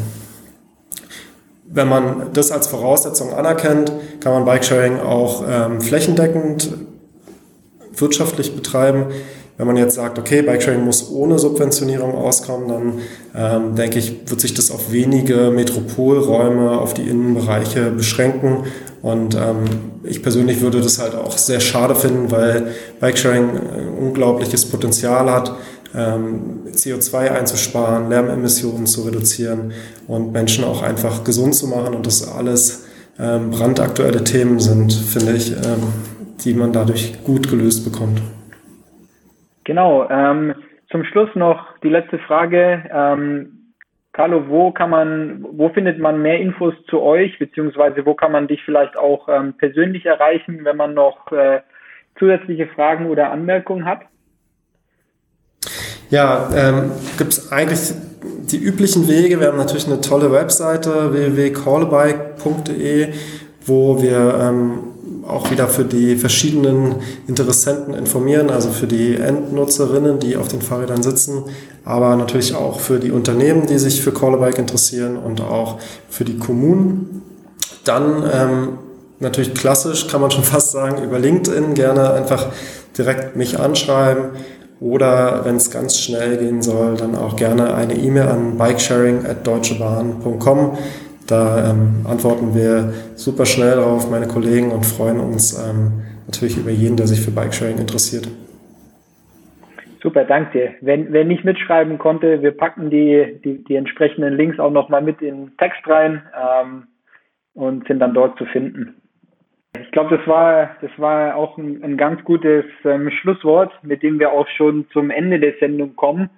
Wenn 1.69 1.87
man 1.87 2.29
das 2.33 2.51
als 2.51 2.67
Voraussetzung 2.67 3.33
anerkennt, 3.33 3.91
kann 4.19 4.31
man 4.31 4.45
Bike-Sharing 4.45 4.99
auch 4.99 5.43
ähm, 5.47 5.81
flächendeckend 5.81 6.69
wirtschaftlich 7.97 8.55
betreiben. 8.55 9.07
Wenn 9.57 9.65
man 9.65 9.75
jetzt 9.77 9.95
sagt, 9.95 10.19
okay, 10.19 10.43
Bikesharing 10.43 10.85
muss 10.85 11.09
ohne 11.09 11.39
Subventionierung 11.39 12.13
auskommen, 12.13 12.67
dann 12.67 12.93
ähm, 13.35 13.75
denke 13.75 13.97
ich, 13.97 14.29
wird 14.29 14.39
sich 14.39 14.53
das 14.53 14.69
auf 14.69 14.91
wenige 14.91 15.49
Metropolräume, 15.49 16.79
auf 16.79 16.93
die 16.93 17.09
Innenbereiche 17.09 17.89
beschränken. 17.89 18.65
Und 19.01 19.33
ähm, 19.33 19.65
ich 20.03 20.21
persönlich 20.21 20.61
würde 20.61 20.79
das 20.81 20.99
halt 20.99 21.15
auch 21.15 21.37
sehr 21.37 21.59
schade 21.59 21.95
finden, 21.95 22.29
weil 22.29 22.67
Bikesharing 22.99 23.49
ein 23.49 23.87
unglaubliches 23.99 24.65
Potenzial 24.65 25.31
hat, 25.31 25.55
ähm, 25.95 26.59
CO2 26.71 27.31
einzusparen, 27.31 28.09
Lärmemissionen 28.09 28.85
zu 28.85 29.01
reduzieren 29.01 29.71
und 30.07 30.33
Menschen 30.33 30.63
auch 30.65 30.83
einfach 30.83 31.23
gesund 31.23 31.55
zu 31.55 31.65
machen. 31.65 31.95
Und 31.95 32.05
das 32.05 32.27
alles 32.27 32.83
ähm, 33.19 33.49
brandaktuelle 33.49 34.23
Themen 34.23 34.59
sind, 34.59 34.93
finde 34.93 35.33
ich, 35.33 35.51
ähm, 35.51 35.81
die 36.43 36.53
man 36.53 36.73
dadurch 36.73 37.23
gut 37.23 37.49
gelöst 37.49 37.83
bekommt. 37.83 38.21
Genau. 39.63 40.07
Ähm, 40.09 40.55
zum 40.89 41.03
Schluss 41.03 41.29
noch 41.35 41.77
die 41.83 41.89
letzte 41.89 42.19
Frage. 42.19 42.83
Ähm, 42.91 43.73
Carlo, 44.13 44.47
wo 44.47 44.71
kann 44.71 44.89
man, 44.89 45.45
wo 45.51 45.69
findet 45.69 45.99
man 45.99 46.21
mehr 46.21 46.39
Infos 46.39 46.73
zu 46.89 47.01
euch, 47.01 47.37
beziehungsweise 47.37 48.05
wo 48.05 48.15
kann 48.15 48.31
man 48.31 48.47
dich 48.47 48.63
vielleicht 48.63 48.97
auch 48.97 49.27
ähm, 49.29 49.53
persönlich 49.57 50.05
erreichen, 50.05 50.63
wenn 50.63 50.77
man 50.77 50.93
noch 50.93 51.31
äh, 51.31 51.59
zusätzliche 52.17 52.67
Fragen 52.67 53.07
oder 53.07 53.31
Anmerkungen 53.31 53.85
hat? 53.85 54.01
Ja, 56.09 56.49
ähm, 56.55 56.91
gibt 57.17 57.33
es 57.33 57.51
eigentlich 57.51 57.93
die 58.49 58.57
üblichen 58.57 59.07
Wege. 59.07 59.39
Wir 59.39 59.47
haben 59.47 59.57
natürlich 59.57 59.87
eine 59.87 60.01
tolle 60.01 60.31
Webseite 60.31 61.13
www.callbike.de, 61.13 63.13
wo 63.65 64.01
wir 64.01 64.39
ähm, 64.41 64.79
auch 65.27 65.51
wieder 65.51 65.67
für 65.67 65.83
die 65.83 66.15
verschiedenen 66.15 66.95
Interessenten 67.27 67.93
informieren, 67.93 68.49
also 68.49 68.69
für 68.69 68.87
die 68.87 69.15
Endnutzerinnen, 69.15 70.19
die 70.19 70.37
auf 70.37 70.47
den 70.47 70.61
Fahrrädern 70.61 71.03
sitzen, 71.03 71.43
aber 71.83 72.15
natürlich 72.15 72.55
auch 72.55 72.79
für 72.79 72.99
die 72.99 73.11
Unternehmen, 73.11 73.67
die 73.67 73.77
sich 73.77 74.01
für 74.01 74.13
Callbike 74.13 74.57
interessieren 74.57 75.17
und 75.17 75.41
auch 75.41 75.79
für 76.09 76.23
die 76.23 76.37
Kommunen. 76.37 77.21
Dann 77.83 78.23
ähm, 78.31 78.77
natürlich 79.19 79.53
klassisch, 79.53 80.07
kann 80.07 80.21
man 80.21 80.31
schon 80.31 80.43
fast 80.43 80.71
sagen, 80.71 81.03
über 81.03 81.19
LinkedIn 81.19 81.73
gerne 81.73 82.13
einfach 82.13 82.47
direkt 82.97 83.35
mich 83.35 83.59
anschreiben 83.59 84.29
oder 84.79 85.43
wenn 85.43 85.55
es 85.55 85.71
ganz 85.71 85.97
schnell 85.97 86.37
gehen 86.37 86.61
soll, 86.61 86.97
dann 86.97 87.15
auch 87.15 87.35
gerne 87.35 87.73
eine 87.73 87.95
E-Mail 87.95 88.27
an 88.27 88.57
bikesharing.deutschebahn.com. 88.57 90.77
Da 91.27 91.71
ähm, 91.71 92.05
antworten 92.07 92.55
wir 92.55 92.93
super 93.15 93.45
schnell 93.45 93.75
drauf, 93.75 94.09
meine 94.09 94.27
Kollegen, 94.27 94.71
und 94.71 94.85
freuen 94.85 95.19
uns 95.19 95.53
ähm, 95.53 96.03
natürlich 96.25 96.57
über 96.57 96.71
jeden, 96.71 96.95
der 96.95 97.07
sich 97.07 97.19
für 97.19 97.31
Bikesharing 97.31 97.77
interessiert. 97.77 98.29
Super, 100.01 100.23
danke 100.23 100.57
dir. 100.57 100.73
Wenn, 100.79 101.11
wer 101.11 101.25
nicht 101.25 101.43
mitschreiben 101.43 101.97
konnte, 101.97 102.41
wir 102.41 102.51
packen 102.51 102.89
die, 102.89 103.41
die, 103.43 103.61
die 103.63 103.75
entsprechenden 103.75 104.37
Links 104.37 104.57
auch 104.57 104.71
nochmal 104.71 105.01
mit 105.01 105.21
in 105.21 105.47
den 105.47 105.57
Text 105.57 105.81
rein 105.85 106.21
ähm, 106.33 106.87
und 107.53 107.85
sind 107.87 107.99
dann 107.99 108.13
dort 108.13 108.37
zu 108.37 108.45
finden. 108.45 108.95
Ich 109.81 109.91
glaube, 109.91 110.17
das 110.17 110.25
war, 110.27 110.77
das 110.81 110.91
war 110.97 111.35
auch 111.35 111.57
ein, 111.57 111.83
ein 111.83 111.97
ganz 111.97 112.23
gutes 112.23 112.63
ähm, 112.85 113.09
Schlusswort, 113.11 113.71
mit 113.83 114.01
dem 114.01 114.17
wir 114.19 114.31
auch 114.31 114.47
schon 114.55 114.85
zum 114.93 115.09
Ende 115.09 115.39
der 115.39 115.53
Sendung 115.59 115.95
kommen. 115.95 116.29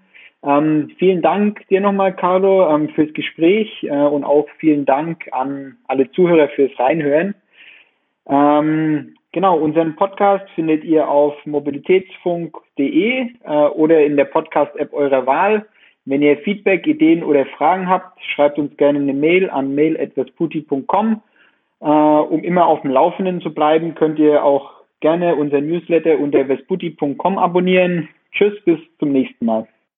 Ähm, 0.44 0.92
vielen 0.98 1.22
Dank 1.22 1.68
dir 1.68 1.82
nochmal, 1.82 2.16
Carlo, 2.16 2.74
ähm, 2.74 2.90
fürs 2.90 3.14
Gespräch 3.14 3.84
äh, 3.84 3.90
und 3.90 4.24
auch 4.24 4.48
vielen 4.58 4.86
Dank 4.86 5.28
an 5.32 5.78
alle 5.88 6.10
Zuhörer 6.12 6.48
fürs 6.50 6.72
Reinhören. 6.80 7.36
Ähm, 8.28 9.16
genau, 9.32 9.58
unseren 9.58 9.96
Podcast 9.96 10.46
findet 10.56 10.84
ihr 10.84 11.10
auf 11.10 11.34
mobilitätsfunk.de 11.46 13.28
äh, 13.44 13.50
oder 13.50 14.06
in 14.06 14.16
der 14.16 14.26
Podcast-App 14.26 14.94
eurer 14.94 15.26
Wahl. 15.26 15.66
Wenn 16.06 16.22
ihr 16.22 16.38
Feedback, 16.38 16.88
Ideen 16.88 17.24
oder 17.24 17.46
Fragen 17.46 17.90
habt, 17.90 18.24
schreibt 18.24 18.58
uns 18.58 18.76
gerne 18.78 19.00
eine 19.00 19.14
Mail 19.14 19.50
an 19.50 19.76
mail.vesputi.com 19.76 21.22
äh, 21.82 21.86
um 21.86 22.44
immer 22.44 22.68
auf 22.68 22.82
dem 22.82 22.92
Laufenden 22.92 23.42
zu 23.42 23.54
bleiben, 23.54 23.96
könnt 23.96 24.20
ihr 24.20 24.44
auch 24.44 24.72
gerne 25.00 25.36
unser 25.36 25.62
Newsletter 25.62 26.20
unter 26.20 26.48
vesputi.com 26.48 27.38
abonnieren. 27.38 28.10
Tschüss, 28.34 28.54
bis 28.66 28.80
zum 29.00 29.12
nächsten 29.12 29.46
Mal. 29.46 29.68